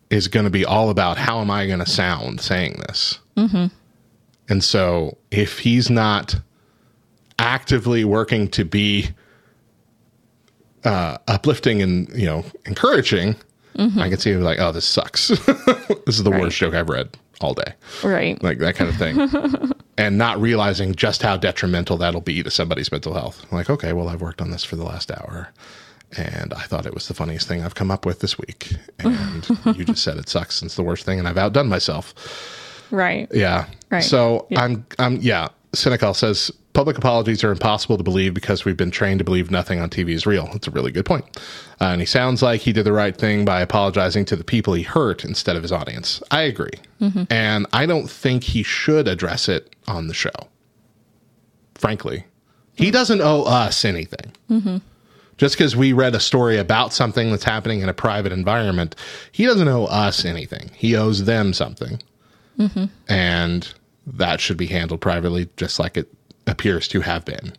is 0.10 0.28
going 0.28 0.44
to 0.46 0.50
be 0.50 0.66
all 0.66 0.90
about 0.90 1.18
how 1.18 1.40
am 1.40 1.52
I 1.52 1.68
going 1.68 1.80
to 1.80 1.86
sound 1.86 2.42
saying 2.42 2.82
this? 2.88 3.20
And 4.50 4.64
so 4.64 5.18
if 5.32 5.60
he's 5.60 5.90
not 5.90 6.36
actively 7.38 8.04
working 8.04 8.48
to 8.50 8.66
be 8.66 9.10
uh, 10.84 11.18
uplifting 11.28 11.82
and 11.82 12.10
you 12.14 12.26
know 12.26 12.44
encouraging, 12.66 13.36
I 13.78 14.10
can 14.10 14.18
see 14.18 14.32
him 14.32 14.42
like, 14.42 14.60
oh, 14.60 14.72
this 14.74 14.86
sucks. 14.86 15.28
this 15.30 15.40
is 16.18 16.24
the 16.24 16.32
Right. 16.32 16.42
worst 16.42 16.58
joke 16.58 16.74
I've 16.74 16.90
read 16.90 17.16
all 17.40 17.54
day 17.54 17.74
Right. 18.04 18.42
like 18.44 18.58
that 18.58 18.76
kind 18.76 18.90
of 18.90 18.98
thing 18.98 19.72
and 19.98 20.18
not 20.18 20.42
realizing 20.42 20.94
just 20.94 21.22
how 21.22 21.38
detrimental 21.38 21.96
that'll 21.96 22.20
be 22.20 22.44
to 22.44 22.52
somebody's 22.52 22.92
mental 22.92 23.14
health 23.14 23.46
like 23.54 23.70
okay 23.70 23.94
well 23.94 24.10
i've 24.10 24.20
worked 24.22 24.42
on 24.42 24.52
this 24.52 24.66
for 24.66 24.76
the 24.76 24.84
last 24.84 25.10
hour 25.10 25.48
and 26.18 26.54
i 26.54 26.62
thought 26.64 26.86
it 26.86 26.94
was 26.94 27.08
the 27.08 27.14
funniest 27.14 27.48
thing 27.48 27.64
i've 27.64 27.76
come 27.76 27.92
up 27.92 28.06
with 28.06 28.20
this 28.20 28.38
week 28.38 28.74
and 29.00 29.48
you 29.78 29.86
just 29.86 30.04
said 30.04 30.18
it 30.18 30.28
sucks 30.30 30.62
and 30.62 30.68
it's 30.68 30.76
the 30.76 30.84
worst 30.84 31.06
thing 31.06 31.20
and 31.20 31.28
i've 31.28 31.38
outdone 31.38 31.68
myself 31.68 32.14
right. 32.92 33.28
yeah 33.32 33.66
Right. 33.90 34.04
so 34.04 34.48
Yeah. 34.50 34.64
i'm 34.64 34.86
i'm 34.98 35.18
yeah 35.18 35.50
Senecal 35.74 36.16
says 36.16 36.52
public 36.74 36.98
apologies 36.98 37.44
are 37.44 37.52
impossible 37.52 37.98
to 37.98 38.04
believe 38.04 38.34
because 38.34 38.66
we've 38.66 38.78
been 38.78 38.90
trained 38.92 39.20
to 39.20 39.24
believe 39.26 39.52
nothing 39.52 39.80
on 39.80 39.90
TV 39.90 40.10
is 40.12 40.26
real. 40.26 40.48
That's 40.52 40.68
a 40.68 40.72
really 40.72 40.92
good 40.92 41.06
point. 41.06 41.26
Uh, 41.82 41.86
and 41.86 42.02
he 42.02 42.06
sounds 42.06 42.42
like 42.42 42.62
he 42.62 42.72
did 42.74 42.86
the 42.86 42.94
right 42.94 43.16
thing 43.16 43.46
by 43.46 43.62
apologizing 43.62 44.26
to 44.26 44.36
the 44.36 44.44
people 44.44 44.74
he 44.74 44.84
hurt 44.84 45.24
instead 45.24 45.56
of 45.56 45.62
his 45.62 45.72
audience. 45.72 46.24
I 46.32 46.44
agree. 46.44 46.72
Mm-hmm. 47.02 47.24
And 47.30 47.68
I 47.74 47.86
don't 47.86 48.10
think 48.10 48.44
he 48.44 48.64
should 48.64 49.08
address 49.08 49.48
it 49.48 49.76
on 49.88 50.08
the 50.08 50.14
show. 50.14 50.32
Frankly, 51.76 52.26
he 52.74 52.86
mm-hmm. 52.86 52.92
doesn't 52.94 53.22
owe 53.22 53.44
us 53.44 53.86
anything. 53.86 54.32
Mm-hmm. 54.50 54.78
Just 55.40 55.58
because 55.58 55.76
we 55.76 55.94
read 55.94 56.14
a 56.14 56.20
story 56.20 56.58
about 56.58 56.94
something 56.94 57.32
that's 57.32 57.46
happening 57.46 57.82
in 57.82 57.90
a 57.90 57.94
private 57.94 58.32
environment, 58.32 58.96
he 59.32 59.46
doesn't 59.46 59.68
owe 59.68 59.86
us 59.86 60.24
anything. 60.26 60.70
He 60.76 60.96
owes 60.96 61.26
them 61.26 61.54
something 61.54 62.00
and 63.08 63.74
that 64.06 64.42
should 64.42 64.58
be 64.58 64.68
handled 64.68 65.02
privately, 65.02 65.50
just 65.58 65.80
like 65.80 65.98
it 65.98 66.14
appears 66.46 66.88
to 66.90 67.02
have 67.02 67.26
been. 67.26 67.54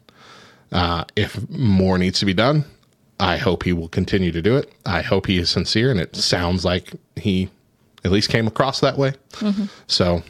Uh, 0.73 1.05
if 1.17 1.49
more 1.49 1.97
needs 1.99 2.21
to 2.21 2.27
be 2.27 2.35
done, 2.35 2.65
I 3.19 3.39
hope 3.39 3.65
he 3.65 3.73
will 3.73 3.89
continue 3.89 4.31
to 4.33 4.43
do 4.43 4.57
it. 4.57 4.71
I 4.87 5.03
hope 5.03 5.27
he 5.27 5.39
is 5.39 5.51
sincere, 5.51 5.91
and 5.91 5.99
it 5.99 6.17
sounds 6.17 6.65
like 6.65 6.93
he 7.17 7.49
at 8.05 8.11
least 8.11 8.29
came 8.29 8.47
across 8.47 8.81
that 8.81 8.97
way. 8.99 9.15
So, 9.87 10.23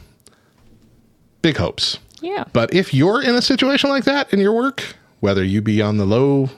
big 1.41 1.57
hopes. 1.57 1.99
Yeah. 2.21 2.45
But 2.53 2.73
if 2.73 2.93
you're 2.93 3.21
in 3.21 3.35
a 3.35 3.41
situation 3.41 3.89
like 3.89 4.03
that 4.05 4.31
in 4.33 4.39
your 4.39 4.53
work, 4.53 4.95
whether 5.21 5.43
you 5.43 5.61
be 5.61 5.81
on 5.81 5.97
the 5.97 6.05
low 6.05 6.49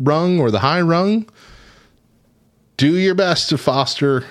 rung 0.00 0.40
or 0.40 0.50
the 0.50 0.60
high 0.60 0.80
rung, 0.80 1.28
do 2.76 2.96
your 2.96 3.14
best 3.14 3.48
to 3.50 3.58
foster 3.58 4.24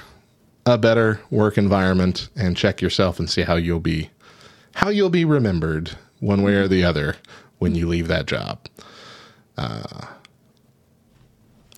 a 0.65 0.77
better 0.77 1.21
work 1.29 1.57
environment 1.57 2.29
and 2.35 2.57
check 2.57 2.81
yourself 2.81 3.19
and 3.19 3.29
see 3.29 3.41
how 3.43 3.55
you'll 3.55 3.79
be 3.79 4.09
how 4.73 4.89
you'll 4.89 5.09
be 5.09 5.25
remembered 5.25 5.91
one 6.19 6.41
way 6.43 6.53
or 6.55 6.67
the 6.67 6.83
other 6.83 7.15
when 7.59 7.75
you 7.75 7.87
leave 7.87 8.07
that 8.07 8.25
job. 8.25 8.59
Uh, 9.57 10.05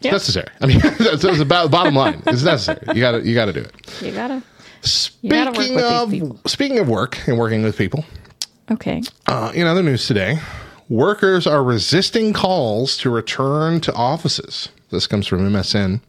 Yeah. 0.01 0.11
necessary. 0.11 0.47
I 0.61 0.65
mean, 0.67 0.79
that's, 0.99 1.21
that's 1.23 1.39
about 1.39 1.71
bottom 1.71 1.95
line. 1.95 2.21
It's 2.27 2.43
necessary. 2.43 2.81
You 2.93 3.01
got 3.01 3.11
to 3.11 3.25
you 3.25 3.33
got 3.33 3.45
to 3.45 3.53
do 3.53 3.61
it. 3.61 4.01
You 4.01 4.11
gotta. 4.11 4.43
Speaking 4.81 5.29
gotta 5.29 5.51
with 5.57 6.09
these 6.11 6.21
of 6.21 6.41
speaking 6.51 6.77
of 6.79 6.89
work 6.89 7.17
and 7.27 7.37
working 7.37 7.63
with 7.63 7.77
people, 7.77 8.03
Okay. 8.69 9.01
uh, 9.27 9.49
in 9.55 9.65
other 9.65 9.81
news 9.81 10.05
today, 10.05 10.39
workers 10.89 11.47
are 11.47 11.63
resisting 11.63 12.33
calls 12.33 12.97
to 12.97 13.09
return 13.09 13.79
to 13.81 13.93
offices. 13.93 14.69
This 14.89 15.07
comes 15.07 15.27
from 15.27 15.39
MSN. 15.49 16.01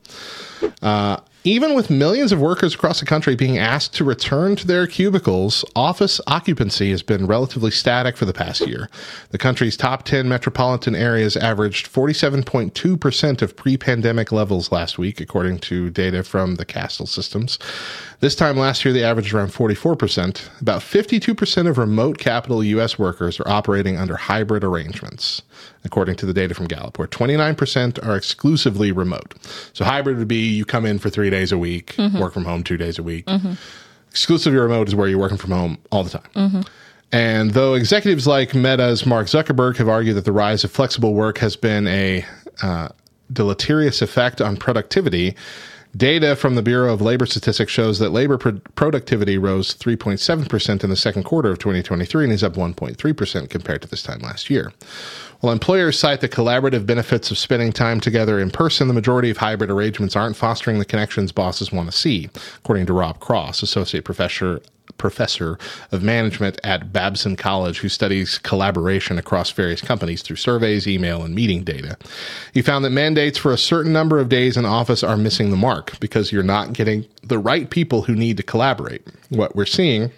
Uh, 0.83 1.19
even 1.47 1.75
with 1.75 1.91
millions 1.91 2.33
of 2.33 2.41
workers 2.41 2.75
across 2.75 3.01
the 3.01 3.07
country 3.07 3.37
being 3.37 3.59
asked 3.59 3.95
to 3.95 4.03
return 4.03 4.57
to 4.57 4.67
their 4.67 4.87
cubicles, 4.87 5.63
office 5.77 6.19
occupancy 6.27 6.91
has 6.91 7.03
been 7.03 7.27
relatively 7.27 7.71
static 7.71 8.17
for 8.17 8.25
the 8.25 8.33
past 8.33 8.67
year. 8.67 8.89
The 9.29 9.37
country's 9.37 9.77
top 9.77 10.05
10 10.05 10.27
metropolitan 10.27 10.95
areas 10.95 11.37
averaged 11.37 11.93
47.2% 11.93 13.43
of 13.43 13.57
pre 13.57 13.77
pandemic 13.77 14.33
levels 14.33 14.73
last 14.73 14.97
week, 14.97 15.21
according 15.21 15.59
to 15.61 15.91
data 15.91 16.25
from 16.25 16.55
the 16.55 16.65
Kastle 16.65 17.07
Systems. 17.07 17.59
This 18.21 18.35
time 18.35 18.57
last 18.57 18.83
year, 18.87 18.95
they 18.95 19.05
averaged 19.05 19.35
around 19.35 19.49
44%. 19.49 20.61
About 20.63 20.81
52% 20.81 21.69
of 21.69 21.77
remote 21.77 22.17
capital 22.17 22.65
U.S. 22.65 22.99
workers 22.99 23.39
are 23.39 23.49
operating 23.49 23.99
under 23.99 24.17
hybrid 24.17 24.65
arrangements, 24.65 25.43
according 25.85 26.17
to 26.17 26.27
the 26.27 26.33
data 26.33 26.55
from 26.55 26.67
Gallup, 26.67 26.99
where 26.99 27.09
29% 27.09 28.07
are 28.07 28.17
exclusively 28.17 28.93
remote. 28.93 29.35
So 29.73 29.85
hybrid 29.85 30.19
would 30.19 30.29
be 30.29 30.49
you 30.49 30.65
come 30.65 30.87
in 30.87 30.99
for 30.99 31.11
three 31.11 31.31
days 31.31 31.53
a 31.53 31.59
week, 31.59 31.95
mm-hmm. 31.97 32.19
work 32.19 32.33
from 32.33 32.45
home 32.45 32.63
two 32.63 32.77
days 32.77 32.99
a 32.99 33.03
week. 33.03 33.27
Mm-hmm. 33.27 33.55
Exclusively 34.11 34.59
remote 34.59 34.89
is 34.89 34.95
where 34.95 35.09
you're 35.09 35.19
working 35.19 35.39
from 35.39 35.51
home 35.51 35.79
all 35.91 36.05
the 36.05 36.11
time. 36.11 36.31
Mm-hmm. 36.35 36.61
And 37.13 37.53
though 37.53 37.75
executives 37.75 38.27
like 38.27 38.55
Meta's 38.55 39.07
Mark 39.07 39.29
Zuckerberg 39.29 39.77
have 39.77 39.89
argued 39.89 40.17
that 40.17 40.25
the 40.25 40.33
rise 40.33 40.65
of 40.65 40.73
flexible 40.73 41.15
work 41.15 41.39
has 41.39 41.55
been 41.55 41.87
a 41.87 42.25
uh, 42.63 42.89
deleterious 43.33 44.03
effect 44.03 44.41
on 44.41 44.57
productivity, 44.57 45.37
data 45.97 46.35
from 46.35 46.55
the 46.55 46.63
Bureau 46.63 46.93
of 46.93 47.01
Labor 47.01 47.27
Statistics 47.27 47.71
shows 47.71 47.99
that 47.99 48.11
labor 48.11 48.39
pro- 48.39 48.61
productivity 48.75 49.39
rose 49.39 49.75
3.7% 49.75 50.83
in 50.83 50.91
the 50.91 50.97
second 50.97 51.23
quarter 51.23 51.51
of 51.51 51.59
2023 51.59 52.25
and 52.25 52.33
is 52.33 52.43
up 52.43 52.55
1.3% 52.55 53.51
compared 53.51 53.83
to 53.83 53.89
this 53.89 54.03
time 54.03 54.21
last 54.21 54.51
year. 54.51 54.73
While 55.45 55.53
employers 55.53 55.99
cite 55.99 56.23
the 56.23 56.29
collaborative 56.31 56.87
benefits 56.87 57.31
of 57.31 57.37
spending 57.37 57.71
time 57.71 58.01
together 58.01 58.41
in 58.41 58.51
person, 58.51 58.89
the 58.89 58.95
majority 58.95 59.29
of 59.29 59.37
hybrid 59.37 59.71
arrangements 59.71 60.17
aren't 60.17 60.37
fostering 60.37 60.79
the 60.79 60.87
connections 60.87 61.33
bosses 61.33 61.71
want 61.71 61.91
to 61.91 61.95
see, 61.95 62.31
according 62.57 62.87
to 62.87 62.95
Rob 62.95 63.21
Cross, 63.21 63.63
associate 63.63 64.07
professor 64.07 64.63
professor 64.97 65.59
of 65.93 66.03
management 66.03 66.59
at 66.65 66.95
Babson 66.95 67.37
College 67.37 67.81
who 67.81 67.91
studies 67.91 68.39
collaboration 68.39 69.19
across 69.19 69.51
various 69.51 69.83
companies 69.83 70.23
through 70.23 70.37
surveys, 70.37 70.89
email, 70.89 71.23
and 71.23 71.35
meeting 71.35 71.63
data. 71.63 71.99
He 72.55 72.63
found 72.63 72.83
that 72.87 72.91
mandates 72.91 73.37
for 73.37 73.53
a 73.53 73.59
certain 73.59 73.93
number 73.93 74.21
of 74.21 74.31
days 74.31 74.57
in 74.57 74.65
office 74.65 75.03
are 75.03 75.19
missing 75.19 75.51
the 75.51 75.59
mark 75.59 76.01
because 76.01 76.33
you're 76.33 76.43
not 76.43 76.73
getting 76.73 77.05
the 77.23 77.39
right 77.39 77.69
people 77.69 78.03
who 78.03 78.15
need 78.15 78.39
to 78.39 78.43
collaborate. 78.43 79.07
What 79.29 79.55
we're 79.55 79.67
seeing 79.67 80.11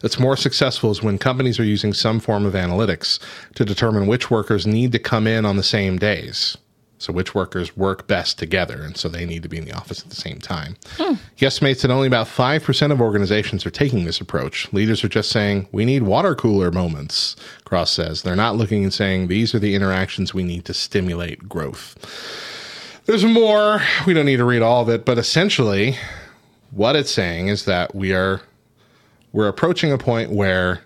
that's 0.00 0.18
more 0.18 0.36
successful 0.36 0.90
is 0.90 1.02
when 1.02 1.18
companies 1.18 1.58
are 1.58 1.64
using 1.64 1.92
some 1.92 2.20
form 2.20 2.44
of 2.46 2.54
analytics 2.54 3.18
to 3.54 3.64
determine 3.64 4.06
which 4.06 4.30
workers 4.30 4.66
need 4.66 4.92
to 4.92 4.98
come 4.98 5.26
in 5.26 5.44
on 5.44 5.56
the 5.56 5.62
same 5.62 5.98
days. 5.98 6.56
So, 6.98 7.12
which 7.12 7.34
workers 7.34 7.76
work 7.76 8.06
best 8.06 8.38
together? 8.38 8.82
And 8.82 8.96
so 8.96 9.08
they 9.08 9.26
need 9.26 9.42
to 9.42 9.50
be 9.50 9.58
in 9.58 9.66
the 9.66 9.72
office 9.72 10.00
at 10.00 10.08
the 10.08 10.16
same 10.16 10.38
time. 10.38 10.76
Hmm. 10.96 11.14
He 11.34 11.44
estimates 11.44 11.82
that 11.82 11.90
only 11.90 12.06
about 12.06 12.26
5% 12.26 12.90
of 12.90 13.02
organizations 13.02 13.66
are 13.66 13.70
taking 13.70 14.06
this 14.06 14.20
approach. 14.20 14.72
Leaders 14.72 15.04
are 15.04 15.08
just 15.08 15.30
saying, 15.30 15.68
we 15.72 15.84
need 15.84 16.04
water 16.04 16.34
cooler 16.34 16.72
moments, 16.72 17.36
Cross 17.64 17.92
says. 17.92 18.22
They're 18.22 18.34
not 18.34 18.56
looking 18.56 18.82
and 18.82 18.94
saying, 18.94 19.28
these 19.28 19.54
are 19.54 19.58
the 19.58 19.74
interactions 19.74 20.32
we 20.32 20.42
need 20.42 20.64
to 20.64 20.74
stimulate 20.74 21.46
growth. 21.46 21.96
There's 23.04 23.24
more. 23.24 23.82
We 24.06 24.14
don't 24.14 24.26
need 24.26 24.38
to 24.38 24.44
read 24.44 24.62
all 24.62 24.80
of 24.80 24.88
it, 24.88 25.04
but 25.04 25.18
essentially, 25.18 25.96
what 26.70 26.96
it's 26.96 27.10
saying 27.10 27.48
is 27.48 27.66
that 27.66 27.94
we 27.94 28.14
are 28.14 28.40
we're 29.36 29.48
approaching 29.48 29.92
a 29.92 29.98
point 29.98 30.30
where 30.30 30.80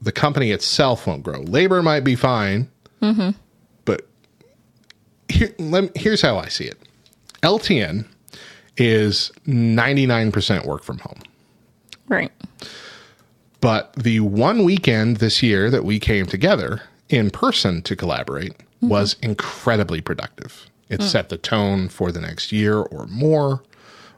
the 0.00 0.10
company 0.10 0.50
itself 0.50 1.06
won't 1.06 1.22
grow. 1.22 1.38
Labor 1.42 1.80
might 1.80 2.00
be 2.00 2.16
fine, 2.16 2.68
mm-hmm. 3.00 3.30
but 3.84 4.08
here, 5.28 5.54
me, 5.60 5.90
here's 5.94 6.20
how 6.20 6.38
I 6.38 6.48
see 6.48 6.64
it. 6.64 6.76
LTN 7.44 8.04
is 8.76 9.30
99% 9.46 10.66
work 10.66 10.82
from 10.82 10.98
home. 10.98 11.20
Right. 12.08 12.32
But 13.60 13.92
the 13.92 14.18
one 14.18 14.64
weekend 14.64 15.18
this 15.18 15.40
year 15.40 15.70
that 15.70 15.84
we 15.84 16.00
came 16.00 16.26
together 16.26 16.82
in 17.10 17.30
person 17.30 17.80
to 17.82 17.94
collaborate 17.94 18.58
mm-hmm. 18.58 18.88
was 18.88 19.14
incredibly 19.22 20.00
productive. 20.00 20.68
It 20.88 20.98
mm. 20.98 21.04
set 21.04 21.28
the 21.28 21.38
tone 21.38 21.88
for 21.88 22.10
the 22.10 22.20
next 22.20 22.50
year 22.50 22.78
or 22.78 23.06
more. 23.06 23.62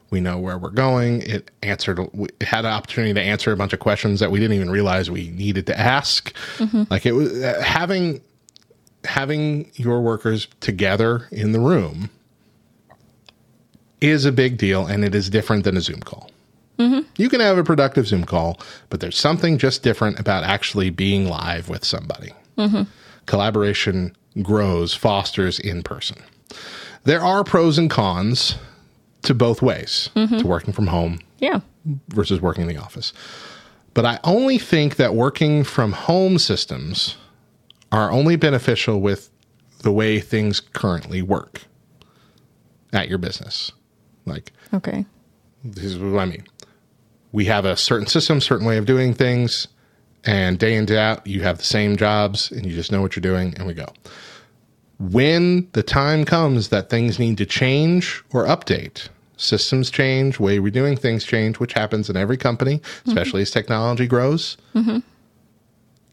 We 0.09 0.21
know 0.21 0.37
where 0.37 0.57
we're 0.57 0.69
going. 0.69 1.21
It 1.23 1.51
answered, 1.61 1.99
we 2.13 2.29
had 2.41 2.65
an 2.65 2.71
opportunity 2.71 3.13
to 3.13 3.21
answer 3.21 3.51
a 3.51 3.57
bunch 3.57 3.73
of 3.73 3.79
questions 3.79 4.19
that 4.21 4.31
we 4.31 4.39
didn't 4.39 4.55
even 4.55 4.69
realize 4.69 5.11
we 5.11 5.29
needed 5.29 5.67
to 5.67 5.77
ask. 5.77 6.33
Mm-hmm. 6.57 6.83
Like 6.89 7.05
it 7.05 7.11
was 7.11 7.31
uh, 7.43 7.61
having 7.61 8.21
having 9.03 9.71
your 9.75 10.01
workers 10.01 10.47
together 10.59 11.27
in 11.31 11.51
the 11.51 11.59
room 11.59 12.09
is 14.01 14.25
a 14.25 14.31
big 14.31 14.57
deal, 14.57 14.85
and 14.85 15.03
it 15.03 15.15
is 15.15 15.29
different 15.29 15.63
than 15.63 15.77
a 15.77 15.81
Zoom 15.81 16.01
call. 16.01 16.29
Mm-hmm. 16.77 17.09
You 17.17 17.29
can 17.29 17.39
have 17.39 17.57
a 17.57 17.63
productive 17.63 18.07
Zoom 18.07 18.25
call, 18.25 18.59
but 18.89 18.99
there's 18.99 19.17
something 19.17 19.57
just 19.57 19.81
different 19.81 20.19
about 20.19 20.43
actually 20.43 20.89
being 20.89 21.27
live 21.27 21.69
with 21.69 21.83
somebody. 21.83 22.33
Mm-hmm. 22.57 22.83
Collaboration 23.25 24.15
grows, 24.41 24.93
fosters 24.93 25.59
in 25.59 25.81
person. 25.83 26.21
There 27.03 27.21
are 27.21 27.43
pros 27.43 27.77
and 27.77 27.89
cons 27.89 28.55
to 29.23 29.33
both 29.33 29.61
ways 29.61 30.09
to 30.13 30.19
mm-hmm. 30.27 30.47
working 30.47 30.73
from 30.73 30.87
home 30.87 31.19
Yeah. 31.39 31.59
versus 32.09 32.41
working 32.41 32.63
in 32.63 32.67
the 32.67 32.77
office. 32.81 33.13
But 33.93 34.05
I 34.05 34.19
only 34.23 34.57
think 34.57 34.97
that 34.97 35.15
working 35.15 35.63
from 35.63 35.91
home 35.91 36.37
systems 36.37 37.17
are 37.91 38.11
only 38.11 38.35
beneficial 38.35 39.01
with 39.01 39.29
the 39.79 39.91
way 39.91 40.19
things 40.19 40.59
currently 40.59 41.21
work 41.21 41.61
at 42.93 43.09
your 43.09 43.17
business. 43.17 43.71
Like, 44.25 44.51
Okay. 44.73 45.05
this 45.63 45.83
is 45.85 45.97
what 45.97 46.19
I 46.19 46.25
mean. 46.25 46.45
We 47.31 47.45
have 47.45 47.65
a 47.65 47.75
certain 47.75 48.07
system, 48.07 48.39
certain 48.41 48.65
way 48.65 48.77
of 48.77 48.85
doing 48.85 49.13
things, 49.13 49.67
and 50.25 50.57
day 50.59 50.73
in, 50.73 50.79
and 50.79 50.87
day 50.87 50.97
out, 50.97 51.25
you 51.25 51.41
have 51.41 51.57
the 51.57 51.63
same 51.63 51.95
jobs 51.95 52.51
and 52.51 52.65
you 52.65 52.73
just 52.75 52.91
know 52.91 53.01
what 53.01 53.15
you're 53.15 53.21
doing, 53.21 53.53
and 53.57 53.65
we 53.67 53.73
go. 53.73 53.85
When 54.99 55.69
the 55.73 55.83
time 55.83 56.25
comes 56.25 56.69
that 56.69 56.89
things 56.89 57.19
need 57.19 57.37
to 57.37 57.45
change 57.45 58.23
or 58.33 58.45
update, 58.45 59.09
systems 59.37 59.91
change, 59.91 60.39
way 60.39 60.59
we're 60.59 60.71
doing 60.71 60.97
things 60.97 61.23
change, 61.23 61.59
which 61.59 61.73
happens 61.73 62.09
in 62.09 62.17
every 62.17 62.37
company, 62.37 62.79
mm-hmm. 62.79 63.09
especially 63.09 63.43
as 63.43 63.51
technology 63.51 64.07
grows. 64.07 64.57
Mm-hmm. 64.73 64.99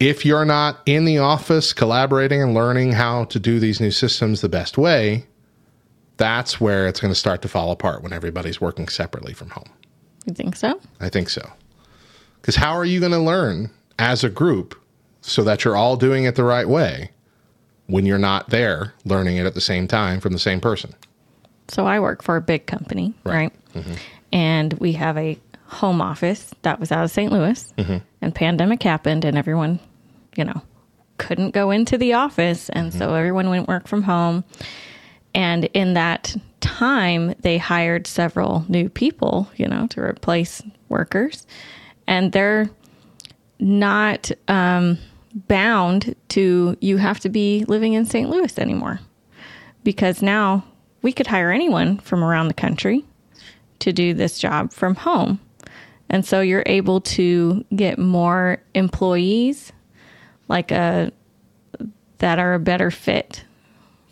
If 0.01 0.27
you're 0.27 0.45
not 0.45 0.81
in 0.85 1.07
the 1.07 1.19
office 1.19 1.73
collaborating 1.73 2.43
and 2.43 2.53
learning 2.53 2.93
how 2.93 3.25
to 3.27 3.39
do 3.39 3.59
these 3.59 3.81
new 3.81 3.91
systems 3.91 4.43
the 4.43 4.49
best 4.49 4.77
way, 4.77 5.25
that's 6.17 6.61
where 6.61 6.87
it's 6.87 7.01
going 7.01 7.13
to 7.13 7.19
start 7.19 7.43
to 7.43 7.49
fall 7.49 7.71
apart 7.71 8.03
when 8.03 8.13
everybody's 8.13 8.61
working 8.61 8.89
separately 8.89 9.33
from 9.33 9.51
home. 9.51 9.71
You 10.27 10.35
think 10.35 10.57
so? 10.57 10.79
I 11.01 11.09
think 11.09 11.31
so. 11.31 11.49
Because 12.41 12.57
how 12.57 12.73
are 12.75 12.85
you 12.85 13.01
going 13.01 13.13
to 13.13 13.19
learn 13.19 13.71
as 13.99 14.25
a 14.25 14.29
group 14.29 14.79
so 15.23 15.43
that 15.45 15.65
you're 15.65 15.77
all 15.77 15.97
doing 15.97 16.25
it 16.25 16.35
the 16.35 16.45
right 16.45 16.69
way 16.69 17.11
when 17.87 18.07
you're 18.07 18.19
not 18.19 18.51
there 18.51 18.95
learning 19.05 19.37
it 19.37 19.47
at 19.47 19.55
the 19.55 19.61
same 19.61 19.87
time 19.87 20.21
from 20.21 20.33
the 20.33 20.39
same 20.39 20.61
person? 20.61 20.95
So 21.69 21.87
I 21.87 22.01
work 22.01 22.23
for 22.23 22.37
a 22.37 22.41
big 22.41 22.67
company, 22.67 23.15
right? 23.25 23.53
Mm-hmm. 23.75 23.95
And 24.33 24.73
we 24.75 24.93
have 24.93 25.17
a 25.17 25.39
home 25.67 26.01
office 26.01 26.53
that 26.63 26.79
was 26.79 26.93
out 26.93 27.05
of 27.05 27.11
St. 27.11 27.33
Louis, 27.33 27.73
mm-hmm. 27.79 27.99
and 28.21 28.35
pandemic 28.35 28.83
happened, 28.83 29.25
and 29.25 29.37
everyone, 29.37 29.81
you 30.37 30.45
know, 30.45 30.63
couldn't 31.19 31.51
go 31.51 31.71
into 31.71 31.97
the 31.97 32.13
office, 32.15 32.69
and 32.71 32.93
so 32.93 33.07
mm-hmm. 33.07 33.15
everyone 33.15 33.51
went 33.51 33.69
work 33.69 33.89
from 33.89 34.03
home. 34.03 34.45
And 35.35 35.65
in 35.67 35.95
that 35.95 36.37
time, 36.61 37.35
they 37.41 37.59
hired 37.59 38.07
several 38.07 38.65
new 38.69 38.89
people, 38.89 39.49
you 39.57 39.67
know, 39.67 39.87
to 39.89 40.01
replace 40.01 40.63
workers, 40.89 41.47
and 42.07 42.31
they're 42.33 42.69
not 43.59 44.31
um, 44.49 44.99
bound 45.35 46.15
to 46.29 46.77
you 46.81 46.97
have 46.97 47.21
to 47.21 47.29
be 47.29 47.65
living 47.67 47.93
in 47.95 48.07
St. 48.07 48.29
Louis 48.31 48.59
anymore 48.59 49.01
because 49.83 50.23
now 50.23 50.65
we 51.03 51.13
could 51.13 51.27
hire 51.27 51.51
anyone 51.51 51.99
from 51.99 52.23
around 52.25 52.49
the 52.49 52.55
country 52.55 53.05
to 53.81 53.93
do 53.93 54.15
this 54.15 54.39
job 54.39 54.73
from 54.73 54.95
home. 54.95 55.41
And 56.09 56.25
so 56.25 56.41
you're 56.41 56.63
able 56.67 57.01
to 57.01 57.65
get 57.75 57.99
more 57.99 58.63
employees 58.75 59.73
like 60.49 60.71
a 60.71 61.11
that 62.19 62.39
are 62.39 62.55
a 62.55 62.61
better 62.61 62.91
fit 62.91 63.43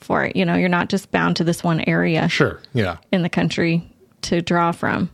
for 0.00 0.24
it. 0.24 0.35
You 0.35 0.44
know, 0.44 0.54
you're 0.56 0.68
not 0.68 0.88
just 0.88 1.11
bound 1.12 1.37
to 1.37 1.44
this 1.44 1.62
one 1.62 1.80
area 1.87 2.28
Sure. 2.28 2.61
Yeah. 2.74 2.96
in 3.12 3.22
the 3.22 3.28
country 3.28 3.88
to 4.22 4.42
draw 4.42 4.72
from. 4.72 5.08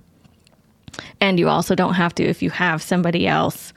And 1.20 1.38
you 1.38 1.48
also 1.48 1.74
don't 1.74 1.94
have 1.94 2.14
to 2.16 2.24
if 2.24 2.42
you 2.42 2.50
have 2.50 2.82
somebody 2.82 3.26
else 3.28 3.72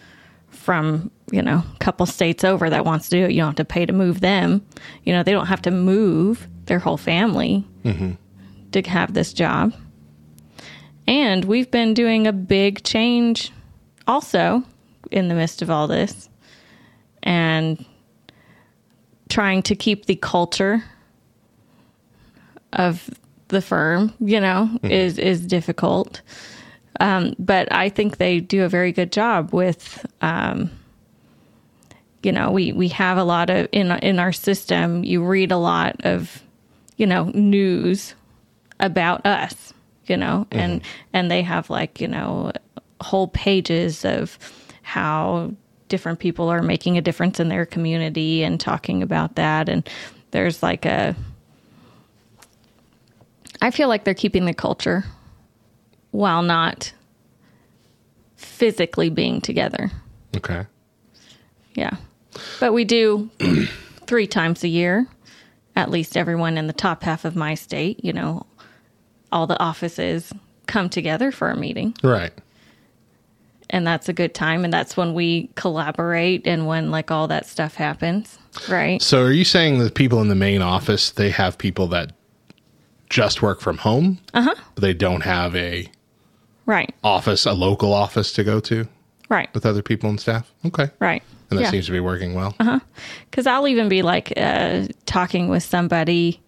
from, 0.61 1.11
you 1.31 1.41
know, 1.41 1.63
a 1.73 1.77
couple 1.79 2.05
states 2.05 2.43
over 2.43 2.69
that 2.69 2.85
wants 2.85 3.09
to 3.09 3.17
do 3.17 3.25
it, 3.25 3.31
you 3.31 3.37
don't 3.37 3.47
have 3.47 3.55
to 3.55 3.65
pay 3.65 3.85
to 3.85 3.93
move 3.93 4.21
them. 4.21 4.65
You 5.03 5.13
know, 5.13 5.23
they 5.23 5.31
don't 5.31 5.47
have 5.47 5.61
to 5.63 5.71
move 5.71 6.47
their 6.65 6.79
whole 6.79 6.97
family 6.97 7.65
mm-hmm. 7.83 8.11
to 8.71 8.81
have 8.83 9.13
this 9.13 9.33
job. 9.33 9.73
And 11.07 11.45
we've 11.45 11.69
been 11.71 11.93
doing 11.93 12.27
a 12.27 12.33
big 12.33 12.83
change 12.83 13.51
also 14.07 14.63
in 15.09 15.27
the 15.27 15.35
midst 15.35 15.61
of 15.61 15.69
all 15.69 15.87
this 15.87 16.29
and 17.23 17.83
trying 19.29 19.63
to 19.63 19.75
keep 19.75 20.05
the 20.05 20.15
culture 20.15 20.83
of 22.73 23.09
the 23.47 23.61
firm, 23.61 24.13
you 24.19 24.39
know, 24.39 24.69
mm-hmm. 24.71 24.91
is 24.91 25.17
is 25.17 25.45
difficult. 25.45 26.21
Um, 27.01 27.35
but 27.39 27.73
I 27.73 27.89
think 27.89 28.17
they 28.17 28.39
do 28.39 28.63
a 28.63 28.69
very 28.69 28.91
good 28.91 29.11
job 29.11 29.53
with, 29.53 30.05
um, 30.21 30.69
you 32.21 32.31
know, 32.31 32.51
we 32.51 32.71
we 32.73 32.89
have 32.89 33.17
a 33.17 33.23
lot 33.23 33.49
of 33.49 33.67
in 33.71 33.91
in 33.91 34.19
our 34.19 34.31
system. 34.31 35.03
You 35.03 35.23
read 35.25 35.51
a 35.51 35.57
lot 35.57 35.95
of, 36.03 36.43
you 36.97 37.07
know, 37.07 37.31
news 37.33 38.13
about 38.79 39.25
us, 39.25 39.73
you 40.05 40.15
know, 40.15 40.45
and 40.51 40.83
and 41.11 41.31
they 41.31 41.41
have 41.41 41.71
like 41.71 41.99
you 41.99 42.07
know 42.07 42.51
whole 43.01 43.27
pages 43.29 44.05
of 44.05 44.37
how 44.83 45.51
different 45.87 46.19
people 46.19 46.49
are 46.49 46.61
making 46.61 46.99
a 46.99 47.01
difference 47.01 47.39
in 47.39 47.49
their 47.49 47.65
community 47.65 48.43
and 48.43 48.59
talking 48.59 49.01
about 49.01 49.35
that 49.35 49.67
and 49.67 49.89
there's 50.31 50.63
like 50.63 50.85
a 50.85 51.15
I 53.61 53.71
feel 53.71 53.89
like 53.89 54.05
they're 54.05 54.13
keeping 54.13 54.45
the 54.45 54.53
culture 54.53 55.03
while 56.11 56.43
not 56.43 56.93
physically 58.35 59.09
being 59.09 59.41
together. 59.41 59.91
Okay. 60.35 60.65
Yeah. 61.73 61.95
But 62.59 62.73
we 62.73 62.85
do 62.85 63.29
three 64.05 64.27
times 64.27 64.63
a 64.63 64.67
year, 64.67 65.07
at 65.75 65.89
least 65.89 66.17
everyone 66.17 66.57
in 66.57 66.67
the 66.67 66.73
top 66.73 67.03
half 67.03 67.25
of 67.25 67.35
my 67.35 67.55
state, 67.55 68.03
you 68.03 68.13
know, 68.13 68.45
all 69.31 69.47
the 69.47 69.59
offices 69.59 70.33
come 70.67 70.89
together 70.89 71.31
for 71.31 71.49
a 71.49 71.57
meeting. 71.57 71.95
Right. 72.03 72.33
And 73.69 73.87
that's 73.87 74.09
a 74.09 74.13
good 74.13 74.33
time. 74.33 74.65
And 74.65 74.73
that's 74.73 74.97
when 74.97 75.13
we 75.13 75.49
collaborate 75.55 76.45
and 76.45 76.67
when 76.67 76.91
like 76.91 77.09
all 77.09 77.27
that 77.29 77.45
stuff 77.45 77.75
happens. 77.75 78.37
Right. 78.69 79.01
So 79.01 79.23
are 79.23 79.31
you 79.31 79.45
saying 79.45 79.79
that 79.79 79.95
people 79.95 80.21
in 80.21 80.27
the 80.27 80.35
main 80.35 80.61
office, 80.61 81.11
they 81.11 81.29
have 81.29 81.57
people 81.57 81.87
that 81.87 82.11
just 83.09 83.41
work 83.41 83.61
from 83.61 83.77
home? 83.77 84.19
Uh-huh. 84.33 84.55
They 84.75 84.93
don't 84.93 85.21
have 85.21 85.55
a 85.55 85.89
Right. 86.71 86.93
office, 87.03 87.45
a 87.45 87.53
local 87.53 87.93
office 87.93 88.31
to 88.33 88.43
go 88.43 88.59
to 88.61 88.87
Right. 89.29 89.49
with 89.53 89.65
other 89.65 89.81
people 89.81 90.09
and 90.09 90.19
staff? 90.19 90.51
Okay. 90.65 90.89
Right. 90.99 91.21
And 91.49 91.59
that 91.59 91.63
Yeah. 91.63 91.71
seems 91.71 91.85
to 91.87 91.91
be 91.91 91.99
working 91.99 92.33
well. 92.33 92.55
Because 93.29 93.45
I'll 93.45 93.67
even 93.67 93.89
be 93.89 94.01
like 94.01 94.31
uh, 94.37 94.83
talking 95.05 95.49
with 95.49 95.63
somebody 95.63 96.39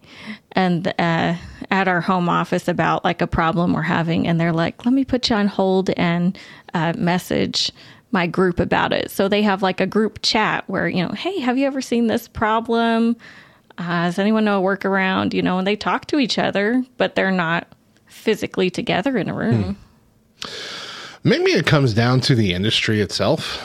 and 0.52 0.88
uh, 0.98 1.34
at 1.70 1.88
our 1.88 2.00
home 2.00 2.28
office 2.30 2.68
about 2.68 3.04
like 3.04 3.20
a 3.20 3.26
problem 3.26 3.74
we're 3.74 3.82
having, 3.82 4.26
and 4.26 4.40
they're 4.40 4.52
like, 4.52 4.84
"Let 4.86 4.94
me 4.94 5.04
put 5.04 5.28
you 5.28 5.36
on 5.36 5.46
hold 5.48 5.90
and 5.90 6.38
uh, 6.72 6.94
message 6.96 7.70
my 8.12 8.26
group 8.26 8.58
about 8.60 8.92
it." 8.94 9.10
So 9.10 9.28
they 9.28 9.42
have 9.42 9.60
like 9.62 9.80
a 9.80 9.86
group 9.86 10.20
chat 10.22 10.64
where 10.68 10.88
you 10.88 11.02
know, 11.06 11.12
"Hey, 11.12 11.40
have 11.40 11.58
you 11.58 11.66
ever 11.66 11.82
seen 11.82 12.06
this 12.06 12.28
problem?" 12.28 13.16
Uh, 13.76 14.04
does 14.06 14.18
anyone 14.18 14.44
know 14.44 14.64
a 14.64 14.76
workaround? 14.76 15.34
You 15.34 15.42
know, 15.42 15.58
and 15.58 15.66
they 15.66 15.76
talk 15.76 16.06
to 16.06 16.18
each 16.18 16.38
other, 16.38 16.82
but 16.96 17.14
they're 17.14 17.30
not 17.32 17.66
physically 18.06 18.70
together 18.70 19.18
in 19.18 19.28
a 19.28 19.34
room. 19.34 19.76
Maybe 21.22 21.52
it 21.52 21.66
comes 21.66 21.94
down 21.94 22.20
to 22.22 22.34
the 22.34 22.52
industry 22.52 23.00
itself. 23.00 23.62